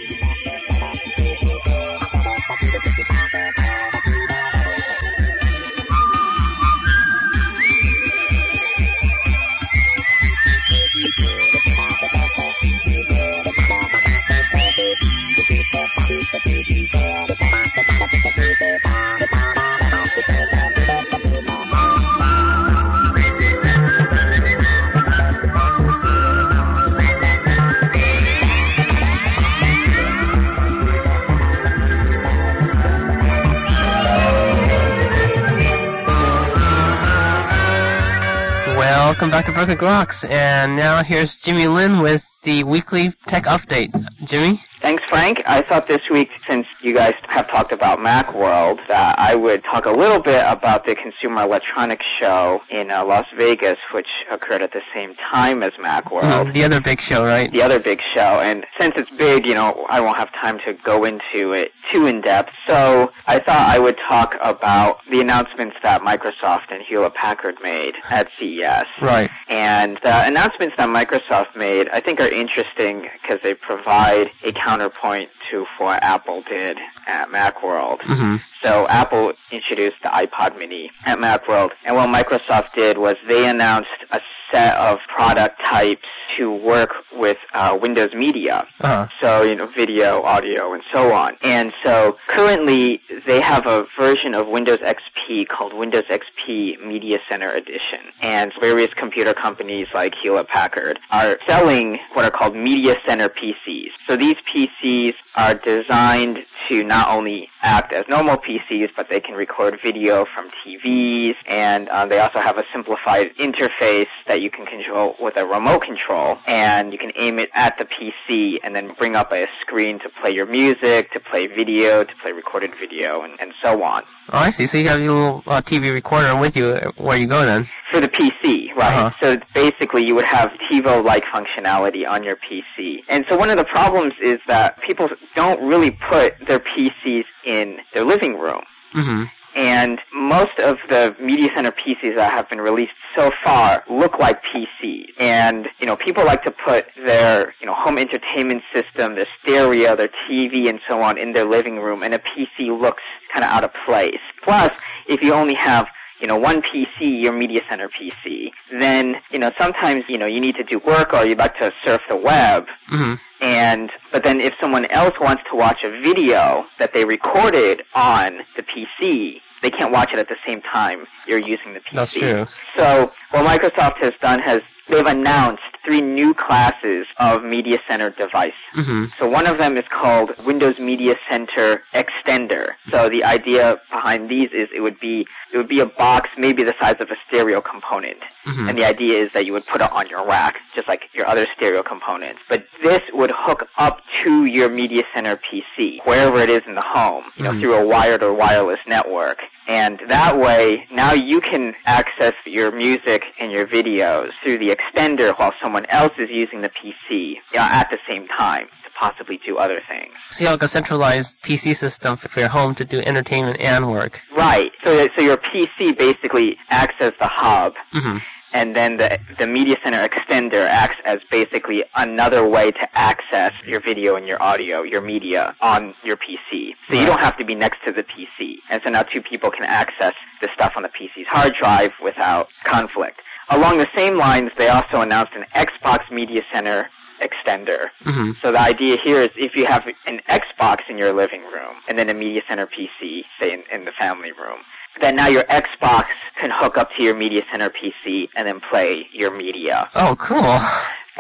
Welcome 39.21 39.39
back 39.39 39.45
to 39.45 39.53
Berkeley 39.53 39.77
Groks. 39.77 40.27
And 40.31 40.77
now 40.77 41.03
here's 41.03 41.37
Jimmy 41.37 41.67
Lin 41.67 42.01
with 42.01 42.27
the 42.41 42.65
weekly 42.65 43.13
tech 43.27 43.45
update. 43.45 43.93
Jimmy? 44.25 44.63
Thanks, 44.81 45.03
Frank. 45.09 45.43
I 45.45 45.61
thought 45.61 45.89
this 45.89 46.09
week, 46.11 46.31
since 46.49 46.67
you 46.81 46.95
guys 46.95 47.13
have 47.29 47.49
talked 47.51 47.71
about 47.71 47.99
Macworld, 47.99 48.79
that 48.89 49.19
I 49.19 49.35
would 49.35 49.63
talk 49.63 49.85
a 49.85 49.91
little 49.91 50.21
bit 50.21 50.43
about 50.47 50.87
the 50.87 50.95
Consumer 50.95 51.43
Electronics 51.43 52.07
Show 52.19 52.63
in 52.71 52.91
uh, 52.91 53.05
Las 53.05 53.27
Vegas, 53.37 53.77
which 53.93 54.09
occurred 54.31 54.63
at 54.63 54.73
the 54.73 54.81
same 54.95 55.15
time 55.17 55.63
as 55.63 55.73
Macworld. 55.75 56.47
Mm, 56.47 56.55
the 56.55 56.65
other 56.65 56.81
big 56.81 57.01
show, 57.01 57.23
right? 57.25 57.53
The 57.53 57.63
other 57.63 57.79
big 57.79 58.01
show. 58.15 58.41
And 58.41 58.65
since 58.81 58.95
it's 58.97 59.11
big, 59.19 59.45
you 59.45 59.55
know, 59.55 59.87
I 59.91 60.01
won't 60.01 60.17
have 60.17 60.33
time 60.33 60.59
to 60.65 60.73
go 60.73 61.05
into 61.05 61.53
it 61.53 61.73
too 61.93 62.07
in 62.07 62.23
depth. 62.23 62.51
So 62.67 63.13
I 63.27 63.39
thought 63.39 63.67
I 63.67 63.79
would 63.79 63.99
talk 64.09 64.37
about 64.41 65.01
the 65.11 65.21
announcements 65.21 65.77
that 65.83 66.01
Microsoft 66.01 66.71
and 66.71 66.83
Hewlett 66.83 67.15
Packard 67.15 67.57
made 67.63 67.97
at 68.09 68.29
CES. 68.39 68.87
Right. 69.03 69.29
And 69.49 69.99
the 70.03 70.27
announcements 70.27 70.77
that 70.79 70.89
Microsoft 70.89 71.57
made, 71.57 71.89
I 71.91 72.01
think, 72.01 72.21
are 72.21 72.29
interesting 72.29 73.09
because 73.21 73.41
they 73.43 73.55
provide 73.55 74.31
a 74.43 74.53
counterpoint 74.81 75.31
to 75.51 75.67
what 75.79 76.03
Apple 76.03 76.43
did 76.43 76.79
at 77.07 77.29
Macworld. 77.29 78.01
Mm-hmm. 78.01 78.37
So 78.63 78.87
Apple 78.89 79.33
introduced 79.51 79.97
the 80.03 80.09
iPod 80.09 80.59
Mini 80.59 80.91
at 81.05 81.19
Macworld, 81.19 81.71
and 81.85 81.97
what 81.97 82.09
Microsoft 82.09 82.73
did 82.75 82.99
was 82.99 83.17
they 83.29 83.49
announced 83.49 83.89
a 84.11 84.21
set 84.53 84.77
of 84.77 84.99
product 85.15 85.61
types 85.65 86.07
to 86.37 86.53
work 86.53 86.93
with 87.13 87.39
uh, 87.55 87.79
Windows 87.81 88.15
Media. 88.15 88.67
Uh-huh. 88.81 89.09
So, 89.21 89.43
you 89.43 89.57
know, 89.57 89.67
video, 89.67 90.23
audio, 90.23 90.73
and 90.73 90.83
so 90.93 91.13
on. 91.13 91.37
And 91.43 91.73
so 91.85 92.17
currently 92.29 93.01
they 93.27 93.41
have 93.41 93.67
a 93.67 93.87
version 93.99 94.35
of 94.35 94.49
Windows 94.49 94.79
XP 94.79 95.49
called 95.49 95.73
Windows 95.73 96.05
XP 96.09 96.85
Media 96.85 97.21
Center 97.29 97.51
Edition. 97.53 98.01
And 98.21 98.53
various 98.61 98.93
computer 98.95 99.35
companies 99.35 99.89
like 99.95 100.15
Hewlett 100.23 100.49
Packard 100.49 100.99
are 101.11 101.39
selling 101.47 101.99
what 102.15 102.25
are 102.25 102.31
called 102.31 102.55
Media 102.55 102.97
Center 103.07 103.29
PCs. 103.29 103.91
So 104.07 104.17
these 104.17 104.37
PCs 104.53 105.15
are 105.37 105.55
designed 105.55 106.39
to 106.69 106.85
not 106.85 107.09
only 107.09 107.49
act 107.63 107.93
as 107.93 108.05
normal 108.09 108.37
PCs, 108.37 108.91
but 108.97 109.09
they 109.09 109.21
can 109.21 109.35
record 109.35 109.79
video 109.83 110.27
from 110.35 110.51
TVs, 110.65 111.35
and 111.47 111.89
uh, 111.89 112.07
they 112.07 112.19
also 112.19 112.39
have 112.39 112.59
a 112.59 112.65
simplified 112.73 113.35
interface 113.37 114.09
that 114.27 114.41
you 114.41 114.51
can 114.51 114.67
control 114.67 115.17
with 115.21 115.37
a 115.37 115.45
remote 115.45 115.83
control, 115.83 116.20
and 116.47 116.93
you 116.93 116.99
can 116.99 117.13
aim 117.17 117.39
it 117.39 117.51
at 117.55 117.77
the 117.79 117.85
PC 117.85 118.57
and 118.63 118.75
then 118.75 118.89
bring 118.99 119.17
up 119.17 119.33
a 119.33 119.47
screen 119.61 119.99
to 120.01 120.09
play 120.21 120.31
your 120.31 120.47
music, 120.47 121.13
to 121.13 121.21
play 121.21 121.47
video, 121.47 122.05
to 122.05 122.13
play 122.23 122.33
recorded 122.33 122.73
video, 122.81 123.23
and, 123.23 123.41
and 123.41 123.53
so 123.63 123.83
on. 123.83 124.03
Oh, 124.33 124.39
I 124.39 124.51
see. 124.51 124.67
So 124.67 124.79
you 124.79 124.89
have 124.89 125.01
your 125.01 125.13
little 125.13 125.43
uh, 125.47 125.61
TV 125.61 125.93
recorder 125.93 126.37
with 126.37 126.57
you 126.57 126.75
where 126.97 127.19
you 127.19 127.27
go 127.27 127.45
then? 127.45 127.69
For 127.91 128.01
the 128.01 128.09
PC, 128.09 128.75
right. 128.77 128.95
Uh-huh. 128.95 129.11
So 129.21 129.37
basically 129.55 130.07
you 130.07 130.15
would 130.15 130.27
have 130.27 130.51
TiVo-like 130.71 131.25
functionality 131.25 132.09
on 132.09 132.23
your 132.23 132.37
PC. 132.37 132.99
And 133.09 133.25
so 133.29 133.37
one 133.37 133.51
of 133.51 133.57
the 133.57 133.65
problems 133.65 134.15
is 134.23 134.39
that 134.47 134.81
people 134.83 135.09
don't 135.35 135.63
really 135.63 135.91
put 135.91 136.35
their 136.47 136.61
PCs 136.61 137.25
in 137.45 137.79
their 137.93 138.05
living 138.05 138.39
room. 138.39 138.63
Mm-hmm. 138.95 139.25
And 139.55 139.99
most 140.15 140.59
of 140.59 140.79
the 140.89 141.17
Media 141.21 141.51
Center 141.55 141.73
PCs 141.73 142.15
that 142.17 142.33
have 142.33 142.49
been 142.49 142.61
released 142.61 142.93
so 143.17 143.31
far 143.45 143.83
look 143.91 144.19
like 144.19 144.43
PCs. 144.45 145.09
And, 145.19 145.69
you 145.81 145.87
know, 145.87 145.97
people 145.97 146.25
like 146.25 146.45
to 146.45 146.53
put 146.53 146.87
their, 146.97 147.55
you 147.61 147.67
know, 147.67 147.75
home 147.75 147.99
entertainment 147.99 148.63
system, 148.73 149.17
their 149.17 149.27
stereo, 149.43 149.97
their 149.97 150.11
TV 150.29 150.69
and 150.69 150.81
so 150.89 151.01
on 151.01 151.19
in 151.19 151.33
their 151.33 151.45
living 151.45 151.79
room 151.79 152.03
and 152.03 152.15
a 152.15 152.19
PC 152.19 152.69
looks 152.81 153.03
kind 153.33 153.45
of 153.45 153.51
out 153.51 153.65
of 153.65 153.71
place. 153.87 154.21
Plus, 154.45 154.71
if 155.09 155.23
you 155.23 155.35
only 155.35 155.55
have 155.55 155.87
you 156.21 156.27
know, 156.27 156.37
one 156.37 156.63
PC, 156.63 157.23
your 157.23 157.33
media 157.33 157.61
center 157.69 157.89
PC, 157.89 158.51
then, 158.79 159.17
you 159.31 159.39
know, 159.39 159.53
sometimes, 159.59 160.05
you 160.09 160.19
know, 160.19 160.27
you 160.27 160.41
need 160.41 160.57
to 160.57 160.65
do 160.65 160.79
work 160.79 161.13
or 161.13 161.25
you'd 161.25 161.39
like 161.39 161.57
to 161.59 161.73
surf 161.85 162.03
the 162.09 162.17
web. 162.17 162.67
Mm-hmm. 162.91 163.15
And 163.43 163.91
but 164.13 164.23
then 164.23 164.41
if 164.41 164.53
someone 164.61 164.85
else 164.87 165.15
wants 165.19 165.43
to 165.51 165.57
watch 165.57 165.79
a 165.83 165.91
video 166.03 166.67
that 166.79 166.93
they 166.93 167.07
recorded 167.07 167.83
on 167.95 168.41
the 168.57 168.63
PC, 168.63 169.41
they 169.63 169.71
can't 169.71 169.93
watch 169.93 170.13
it 170.13 170.19
at 170.19 170.29
the 170.29 170.37
same 170.47 170.61
time 170.61 171.07
you're 171.27 171.39
using 171.39 171.73
the 171.73 171.81
PC. 171.81 171.95
That's 171.95 172.13
true. 172.13 172.47
So 172.77 173.13
what 173.31 173.47
Microsoft 173.47 173.97
has 174.03 174.13
done 174.21 174.41
has 174.41 174.61
they've 174.89 175.07
announced 175.07 175.63
three 175.85 176.01
new 176.01 176.35
classes 176.35 177.07
of 177.19 177.43
Media 177.45 177.79
Center 177.89 178.11
device. 178.11 178.53
hmm 178.73 179.07
So 179.19 179.29
one 179.29 179.47
of 179.47 179.59
them 179.59 179.77
is 179.77 179.85
called 179.91 180.31
Windows 180.45 180.79
Media 180.79 181.15
Center 181.31 181.83
Extender. 181.95 182.71
So 182.91 183.09
the 183.09 183.25
idea 183.25 183.81
behind 183.91 184.29
these 184.31 184.51
is 184.53 184.69
it 184.75 184.81
would 184.81 184.99
be 185.01 185.27
it 185.53 185.57
would 185.57 185.69
be 185.69 185.81
a 185.81 185.87
box 185.87 186.31
maybe 186.39 186.63
the 186.63 186.75
size 186.81 186.95
of 187.01 187.09
a 187.11 187.17
stereo 187.27 187.61
component. 187.61 188.19
hmm 188.45 188.69
And 188.69 188.79
the 188.79 188.85
idea 188.85 189.23
is 189.25 189.31
that 189.35 189.45
you 189.47 189.53
would 189.53 189.67
put 189.67 189.81
it 189.81 189.91
on 189.93 190.09
your 190.09 190.25
rack, 190.27 190.55
just 190.75 190.87
like 190.89 191.03
your 191.13 191.27
other 191.27 191.47
stereo 191.57 191.83
components. 191.83 192.41
But 192.49 192.65
this 192.83 193.01
would 193.13 193.33
hook 193.35 193.67
up 193.79 193.97
to 194.23 194.45
your 194.45 194.69
Media 194.69 195.03
Center 195.15 195.37
PC, 195.37 195.99
wherever 196.05 196.39
it 196.39 196.51
is 196.51 196.63
in 196.67 196.75
the 196.75 196.87
home, 196.99 197.25
you 197.37 197.43
know, 197.45 197.53
Mhm. 197.53 197.61
through 197.61 197.75
a 197.75 197.87
wired 197.95 198.23
or 198.23 198.33
wireless 198.33 198.81
network. 198.87 199.39
And 199.69 200.01
that 200.09 200.37
way, 200.39 200.87
now 200.91 201.13
you 201.13 201.41
can 201.41 201.75
access 201.87 202.33
your 202.45 202.71
music 202.73 203.23
and 203.39 203.53
your 203.53 203.67
videos 203.67 204.31
through 204.43 204.59
the 204.59 204.71
extender 204.77 205.29
while 205.39 205.53
someone 205.63 205.70
else 205.91 206.13
is 206.19 206.29
using 206.31 206.63
the 206.63 206.71
PC 206.71 207.37
at 207.55 207.89
the 207.91 207.99
same 208.09 208.27
time 208.29 208.67
to 208.67 208.91
possibly 208.99 209.39
do 209.47 209.59
other 209.59 209.81
things. 209.89 210.13
So 210.31 210.43
you 210.43 210.47
have 210.47 210.55
like 210.55 210.63
a 210.63 210.69
centralized 210.69 211.41
PC 211.43 211.77
system 211.77 212.17
for 212.17 212.41
your 212.41 212.49
home 212.49 212.75
to 212.77 212.85
do 212.85 213.01
entertainment 213.01 213.61
and 213.61 213.91
work. 213.91 214.21
Right. 214.37 214.73
So, 214.85 215.09
so 215.17 215.23
your 215.23 215.37
PC 215.37 215.97
basically 215.97 216.57
acts 216.69 216.97
as 217.01 217.13
the 217.19 217.29
hub 217.29 217.75
hmm 217.93 218.19
and 218.53 218.75
then 218.75 218.97
the 218.97 219.19
the 219.39 219.47
media 219.47 219.77
center 219.83 220.07
extender 220.07 220.67
acts 220.67 220.97
as 221.05 221.21
basically 221.31 221.85
another 221.95 222.47
way 222.47 222.71
to 222.71 222.89
access 222.99 223.53
your 223.67 223.81
video 223.81 224.17
and 224.17 224.27
your 224.27 224.43
audio, 224.43 224.83
your 224.83 225.01
media 225.01 225.55
on 225.61 225.95
your 226.03 226.17
PC. 226.17 226.73
So 226.89 226.97
you 226.97 227.07
don't 227.07 227.21
have 227.21 227.37
to 227.39 227.45
be 227.45 227.55
next 227.55 227.79
to 227.87 227.93
the 227.93 228.03
PC. 228.03 228.57
And 228.69 228.81
so 228.85 228.91
now 228.91 229.03
two 229.03 229.23
people 229.23 229.51
can 229.51 229.65
access 229.65 230.15
the 230.41 230.49
stuff 230.55 230.73
on 230.77 230.83
the 230.83 230.89
PC's 230.89 231.27
hard 231.29 231.55
drive 231.61 231.93
without 232.03 232.49
conflict. 232.65 233.21
Along 233.51 233.79
the 233.79 233.89
same 233.97 234.17
lines, 234.17 234.51
they 234.59 234.69
also 234.69 235.01
announced 235.01 235.33
an 235.35 235.45
Xbox 235.55 236.11
Media 236.11 236.43
Center 236.53 236.89
extender. 237.21 237.89
hmm 238.03 238.33
So 238.41 238.53
the 238.53 238.61
idea 238.61 238.97
here 239.03 239.21
is 239.21 239.31
if 239.37 239.55
you 239.55 239.67
have 239.67 239.85
an 240.07 240.21
Xbox 240.29 240.79
in 240.89 240.97
your 240.99 241.13
living 241.13 241.43
room 241.43 241.77
and 241.89 241.99
then 241.99 242.09
a 242.09 242.15
Media 242.15 242.43
Center 242.49 242.67
PC, 242.67 243.23
say 243.41 243.53
in, 243.53 243.63
in 243.73 243.85
the 243.85 243.93
family 243.99 244.33
room, 244.33 244.61
then 245.01 245.17
now 245.17 245.29
your 245.29 245.45
Xbox 245.45 246.05
can 246.41 246.51
hook 246.53 246.77
up 246.79 246.91
to 246.97 247.03
your 247.03 247.15
Media 247.15 247.43
Center 247.51 247.71
PC 247.71 248.29
and 248.37 248.47
then 248.47 248.61
play 248.71 249.07
your 249.13 249.31
media. 249.37 249.89
Oh, 249.95 250.17
cool. 250.19 250.59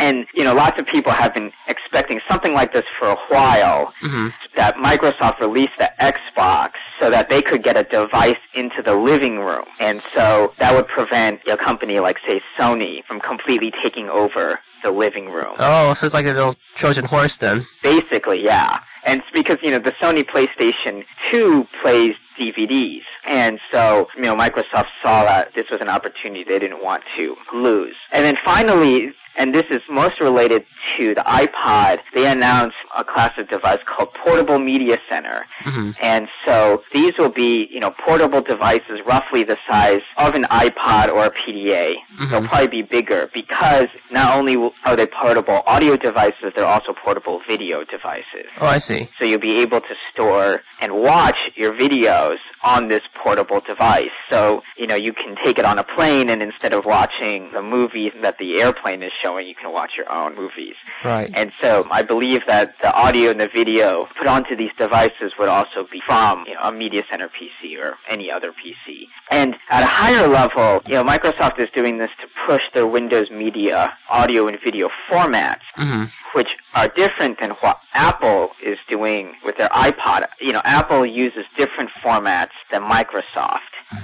And, 0.00 0.26
you 0.34 0.44
know, 0.44 0.54
lots 0.54 0.80
of 0.80 0.86
people 0.86 1.12
have 1.12 1.34
been 1.34 1.52
expecting 1.68 2.20
something 2.28 2.54
like 2.54 2.72
this 2.72 2.84
for 2.98 3.08
a 3.08 3.16
while, 3.28 3.92
hmm 4.00 4.28
that 4.56 4.74
Microsoft 4.76 5.38
released 5.40 5.76
the 5.78 5.90
Xbox 6.00 6.72
so 7.00 7.08
that 7.08 7.30
they 7.30 7.40
could 7.40 7.62
get 7.62 7.76
a 7.78 7.84
device 7.84 8.34
into 8.52 8.82
the 8.84 8.94
living 8.94 9.38
room. 9.38 9.64
And 9.78 10.02
so 10.14 10.52
that 10.58 10.74
would 10.74 10.88
prevent 10.88 11.40
a 11.48 11.56
company 11.56 12.00
like, 12.00 12.18
say, 12.26 12.42
Sony 12.58 13.04
from 13.06 13.20
completely 13.20 13.72
taking 13.82 14.08
over 14.08 14.58
the 14.82 14.90
living 14.90 15.26
room. 15.26 15.54
Oh, 15.58 15.92
so 15.94 16.04
it's 16.04 16.14
like 16.14 16.26
a 16.26 16.30
little 16.30 16.56
Trojan 16.74 17.04
horse 17.04 17.36
then. 17.36 17.62
Basically, 17.82 18.42
yeah. 18.42 18.80
And 19.04 19.20
it's 19.20 19.30
because, 19.32 19.58
you 19.62 19.70
know, 19.70 19.78
the 19.78 19.92
Sony 20.02 20.24
PlayStation 20.24 21.04
2 21.30 21.66
plays 21.80 22.14
DVDs. 22.38 23.02
And 23.30 23.60
so, 23.72 24.08
you 24.16 24.22
know, 24.22 24.34
Microsoft 24.36 24.88
saw 25.02 25.22
that 25.24 25.54
this 25.54 25.66
was 25.70 25.80
an 25.80 25.88
opportunity 25.88 26.42
they 26.44 26.58
didn't 26.58 26.82
want 26.82 27.04
to 27.16 27.36
lose. 27.54 27.94
And 28.12 28.24
then 28.24 28.36
finally, 28.44 29.12
and 29.36 29.54
this 29.54 29.64
is 29.70 29.80
most 29.88 30.20
related 30.20 30.64
to 30.96 31.14
the 31.14 31.20
iPod, 31.22 31.98
they 32.12 32.26
announced 32.26 32.74
a 32.98 33.04
class 33.04 33.30
of 33.38 33.48
device 33.48 33.78
called 33.86 34.08
Portable 34.24 34.58
Media 34.58 34.98
Center. 35.08 35.46
hmm 35.60 35.92
And 36.02 36.26
so 36.44 36.82
these 36.92 37.12
will 37.16 37.30
be, 37.30 37.68
you 37.70 37.78
know, 37.78 37.92
portable 38.04 38.42
devices 38.42 39.00
roughly 39.06 39.44
the 39.44 39.56
size 39.68 40.00
of 40.18 40.34
an 40.34 40.44
iPod 40.50 41.10
or 41.12 41.24
a 41.26 41.30
PDA. 41.30 41.94
They'll 42.28 42.40
Mhm. 42.42 42.48
probably 42.48 42.66
be 42.66 42.82
bigger 42.82 43.30
because 43.32 43.86
not 44.10 44.36
only 44.36 44.56
are 44.84 44.96
they 44.96 45.06
portable 45.06 45.62
audio 45.66 45.96
devices, 45.96 46.52
they're 46.56 46.66
also 46.66 46.92
portable 46.92 47.40
video 47.46 47.84
devices. 47.84 48.46
Oh, 48.60 48.66
I 48.66 48.78
see. 48.78 49.08
So 49.20 49.24
you'll 49.24 49.38
be 49.38 49.60
able 49.60 49.80
to 49.80 49.94
store 50.12 50.62
and 50.80 50.92
watch 50.92 51.50
your 51.54 51.72
videos 51.72 52.38
on 52.62 52.88
this 52.88 53.02
portable 53.22 53.60
device. 53.60 54.10
So, 54.30 54.62
you 54.76 54.86
know, 54.86 54.94
you 54.96 55.12
can 55.12 55.36
take 55.44 55.58
it 55.58 55.64
on 55.64 55.78
a 55.78 55.84
plane 55.84 56.30
and 56.30 56.42
instead 56.42 56.72
of 56.72 56.84
watching 56.84 57.50
the 57.52 57.62
movies 57.62 58.12
that 58.22 58.38
the 58.38 58.60
airplane 58.60 59.02
is 59.02 59.12
showing, 59.22 59.46
you 59.46 59.54
can 59.54 59.72
watch 59.72 59.92
your 59.96 60.10
own 60.10 60.34
movies. 60.36 60.74
Right. 61.04 61.30
And 61.34 61.52
so 61.60 61.86
I 61.90 62.02
believe 62.02 62.40
that 62.46 62.74
the 62.82 62.92
audio 62.92 63.30
and 63.30 63.40
the 63.40 63.48
video 63.52 64.06
put 64.18 64.26
onto 64.26 64.56
these 64.56 64.70
devices 64.78 65.32
would 65.38 65.48
also 65.48 65.86
be 65.90 66.00
from 66.06 66.44
you 66.46 66.54
know, 66.54 66.60
a 66.62 66.72
media 66.72 67.02
center 67.10 67.28
PC 67.28 67.78
or 67.78 67.94
any 68.08 68.30
other 68.30 68.52
PC. 68.52 69.04
And 69.30 69.56
at 69.70 69.82
a 69.82 69.86
higher 69.86 70.26
level, 70.28 70.82
you 70.86 70.94
know, 70.94 71.04
Microsoft 71.04 71.58
is 71.58 71.68
doing 71.74 71.98
this 71.98 72.10
to 72.20 72.26
push 72.46 72.64
their 72.72 72.86
Windows 72.86 73.30
Media 73.30 73.92
audio 74.08 74.48
and 74.48 74.58
video 74.64 74.88
formats 75.10 75.60
hmm 75.74 76.04
which 76.34 76.56
are 76.74 76.88
different 76.88 77.40
than 77.40 77.50
what 77.60 77.78
Apple 77.92 78.50
is 78.64 78.78
doing 78.88 79.34
with 79.44 79.56
their 79.56 79.68
iPod. 79.70 80.26
You 80.40 80.52
know, 80.52 80.62
Apple 80.64 81.04
uses 81.04 81.44
different 81.56 81.90
formats 82.04 82.50
than 82.70 82.82
Microsoft. 82.82 82.99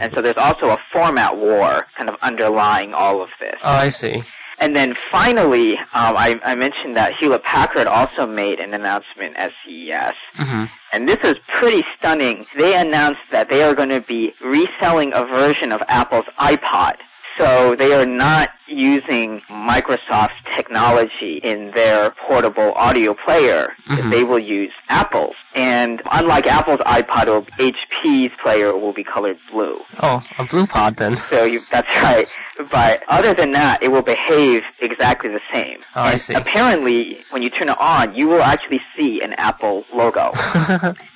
And 0.01 0.13
so 0.15 0.23
there's 0.23 0.37
also 0.37 0.71
a 0.71 0.79
format 0.93 1.37
war 1.37 1.87
kind 1.97 2.09
of 2.09 2.17
underlying 2.23 2.93
all 2.95 3.23
of 3.23 3.29
this. 3.41 3.55
Oh, 3.63 3.71
I 3.71 3.91
see. 3.91 4.23
And 4.59 4.75
then 4.75 4.95
finally, 5.13 5.77
um, 5.77 6.17
I, 6.17 6.35
I 6.43 6.55
mentioned 6.55 6.97
that 6.97 7.13
Hewlett 7.21 7.43
Packard 7.45 7.87
also 7.87 8.27
made 8.27 8.59
an 8.59 8.73
announcement 8.73 9.37
at 9.37 9.53
CES. 9.65 10.15
hmm 10.35 10.65
And 10.93 11.07
this 11.09 11.19
is 11.25 11.35
pretty 11.59 11.85
stunning. 11.99 12.47
They 12.57 12.75
announced 12.75 13.21
that 13.33 13.51
they 13.51 13.63
are 13.63 13.75
going 13.75 13.91
to 13.91 14.01
be 14.01 14.33
reselling 14.43 15.13
a 15.15 15.25
version 15.27 15.73
of 15.73 15.83
Apple's 15.89 16.25
iPod. 16.39 16.95
So 17.38 17.77
they 17.77 17.92
are 17.92 18.07
not 18.07 18.51
using 18.68 19.40
Microsoft's 19.51 20.33
technology 20.57 21.40
in 21.42 21.70
their 21.75 22.11
portable 22.27 22.72
audio 22.75 23.14
player. 23.14 23.75
Mhm. 23.88 24.11
They 24.11 24.25
will 24.25 24.38
use 24.38 24.72
Apple's. 24.88 25.37
And 25.55 26.03
unlike 26.11 26.46
Apple's 26.46 26.81
iPod 26.81 27.29
or 27.29 27.42
HP's 27.59 28.33
player 28.42 28.77
will 28.77 28.92
be 28.92 29.05
colored 29.05 29.38
blue. 29.53 29.79
Oh, 30.03 30.22
a 30.38 30.44
blue 30.44 30.66
pod 30.66 30.96
then. 30.96 31.16
So 31.16 31.44
you, 31.44 31.61
that's 31.70 31.94
right. 32.03 32.29
But 32.70 33.03
other 33.09 33.35
than 33.35 33.53
that, 33.53 33.83
it 33.83 33.92
will 33.92 34.03
behave 34.03 34.62
exactly 34.81 35.31
the 35.31 35.40
same. 35.53 35.79
Oh, 35.94 36.03
I 36.03 36.16
see. 36.16 36.35
Apparently, 36.35 37.18
when 37.31 37.42
you 37.42 37.51
turn 37.51 37.68
it 37.68 37.77
on, 37.79 38.14
you 38.14 38.29
will 38.29 38.42
actually 38.42 38.81
see 38.99 39.20
an 39.22 39.33
Apple 39.35 39.85
logo. 39.94 40.33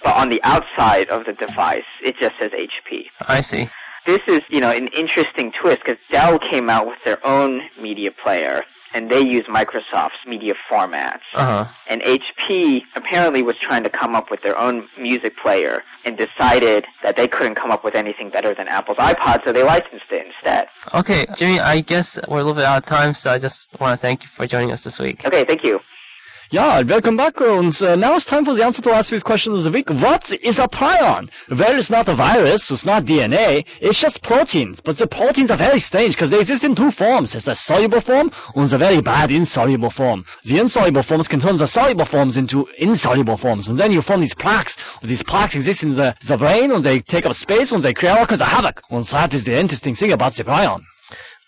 but 0.02 0.14
on 0.16 0.28
the 0.28 0.40
outside 0.44 1.08
of 1.08 1.24
the 1.26 1.32
device, 1.32 1.84
it 2.02 2.16
just 2.20 2.34
says 2.38 2.50
HP. 2.52 3.06
I 3.20 3.40
see. 3.40 3.68
This 4.06 4.20
is, 4.26 4.40
you 4.48 4.60
know, 4.60 4.70
an 4.70 4.88
interesting 4.88 5.52
twist 5.52 5.80
because 5.84 5.98
Dell 6.10 6.38
came 6.38 6.70
out 6.70 6.86
with 6.86 6.98
their 7.04 7.24
own 7.26 7.62
media 7.80 8.10
player 8.10 8.64
and 8.92 9.10
they 9.10 9.20
use 9.20 9.46
Microsoft's 9.46 10.26
media 10.26 10.54
formats. 10.70 11.20
Uh 11.34 11.64
huh. 11.64 11.72
And 11.88 12.02
HP 12.02 12.82
apparently 12.96 13.42
was 13.42 13.56
trying 13.60 13.84
to 13.84 13.90
come 13.90 14.14
up 14.14 14.30
with 14.30 14.42
their 14.42 14.58
own 14.58 14.88
music 14.98 15.34
player 15.42 15.82
and 16.04 16.16
decided 16.16 16.86
that 17.02 17.16
they 17.16 17.28
couldn't 17.28 17.54
come 17.54 17.70
up 17.70 17.84
with 17.84 17.94
anything 17.94 18.30
better 18.30 18.54
than 18.54 18.68
Apple's 18.68 18.98
iPod, 18.98 19.44
so 19.44 19.52
they 19.52 19.62
licensed 19.62 20.10
it 20.10 20.26
instead. 20.26 20.66
Okay, 20.94 21.26
Jimmy, 21.36 21.60
I 21.60 21.80
guess 21.80 22.18
we're 22.28 22.38
a 22.38 22.42
little 22.42 22.54
bit 22.54 22.64
out 22.64 22.78
of 22.78 22.86
time, 22.86 23.14
so 23.14 23.30
I 23.30 23.38
just 23.38 23.68
want 23.80 24.00
to 24.00 24.02
thank 24.02 24.22
you 24.22 24.28
for 24.28 24.46
joining 24.46 24.72
us 24.72 24.82
this 24.82 24.98
week. 24.98 25.24
Okay, 25.24 25.44
thank 25.44 25.62
you. 25.64 25.80
Ja, 26.52 26.82
welcome 26.84 27.16
back. 27.16 27.40
Und 27.40 27.80
uh, 27.80 27.94
now 27.94 28.16
it's 28.16 28.24
time 28.24 28.44
for 28.44 28.56
the 28.56 28.64
answer 28.64 28.82
to 28.82 28.90
last 28.90 29.12
week's 29.12 29.22
question 29.22 29.52
of 29.54 29.62
the 29.62 29.70
week. 29.70 29.88
What 29.88 30.32
is 30.32 30.58
a 30.58 30.66
prion? 30.66 31.30
Well, 31.48 31.78
it's 31.78 31.90
not 31.90 32.08
a 32.08 32.16
virus, 32.16 32.72
it's 32.72 32.84
not 32.84 33.04
DNA, 33.04 33.64
it's 33.80 34.00
just 34.00 34.20
proteins. 34.20 34.80
But 34.80 34.98
the 34.98 35.06
proteins 35.06 35.52
are 35.52 35.56
very 35.56 35.78
strange 35.78 36.16
because 36.16 36.30
they 36.30 36.40
exist 36.40 36.64
in 36.64 36.74
two 36.74 36.90
forms. 36.90 37.30
There's 37.30 37.46
a 37.46 37.54
soluble 37.54 38.00
form 38.00 38.32
and 38.56 38.68
the 38.68 38.78
very 38.78 39.00
bad 39.00 39.30
insoluble 39.30 39.90
form. 39.90 40.24
The 40.42 40.58
insoluble 40.58 41.04
forms 41.04 41.28
can 41.28 41.38
turn 41.38 41.56
the 41.56 41.68
soluble 41.68 42.04
forms 42.04 42.36
into 42.36 42.66
insoluble 42.76 43.36
forms. 43.36 43.68
And 43.68 43.78
then 43.78 43.92
you 43.92 44.02
form 44.02 44.20
these 44.20 44.34
plaques. 44.34 44.76
These 45.02 45.22
plaques 45.22 45.54
exist 45.54 45.84
in 45.84 45.94
the, 45.94 46.16
the 46.26 46.36
brain 46.36 46.72
and 46.72 46.82
they 46.82 46.98
take 46.98 47.26
up 47.26 47.34
space 47.34 47.70
and 47.70 47.80
they 47.80 47.94
create 47.94 48.18
all 48.18 48.26
kinds 48.26 48.42
of 48.42 48.48
havoc. 48.48 48.82
And 48.90 49.04
that 49.04 49.34
is 49.34 49.44
the 49.44 49.56
interesting 49.56 49.94
thing 49.94 50.10
about 50.10 50.32
the 50.32 50.42
prion. 50.42 50.80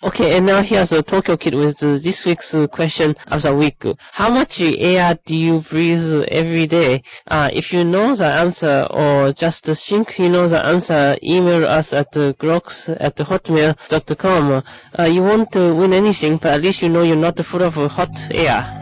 Okay, 0.05 0.37
and 0.37 0.47
now 0.47 0.63
here's 0.63 0.91
a 0.91 1.01
Tokyo 1.01 1.37
Kid 1.37 1.55
with 1.55 1.79
this 1.79 2.25
week's 2.25 2.57
question 2.73 3.15
of 3.29 3.43
the 3.43 3.55
week. 3.55 3.85
How 4.11 4.31
much 4.31 4.61
air 4.61 5.17
do 5.25 5.37
you 5.37 5.61
breathe 5.61 6.25
every 6.27 6.67
day? 6.67 7.05
Uh, 7.29 7.51
if 7.53 7.73
you 7.73 7.85
know 7.85 8.13
the 8.17 8.27
answer 8.27 8.89
or 8.91 9.33
just 9.33 9.65
think 9.67 10.19
you 10.19 10.29
know 10.29 10.49
the 10.49 10.65
answer, 10.67 11.17
email 11.23 11.65
us 11.67 11.93
at 11.93 12.17
uh, 12.17 12.33
groks 12.33 12.89
at 12.99 13.15
hotmail.com. 13.15 14.65
Uh, 14.99 15.05
you 15.05 15.23
won't 15.23 15.57
uh, 15.57 15.73
win 15.73 15.93
anything, 15.93 16.39
but 16.39 16.55
at 16.55 16.63
least 16.63 16.83
you 16.83 16.89
know 16.89 17.03
you're 17.03 17.15
not 17.15 17.39
full 17.45 17.63
of 17.63 17.75
hot 17.75 18.11
air. 18.33 18.82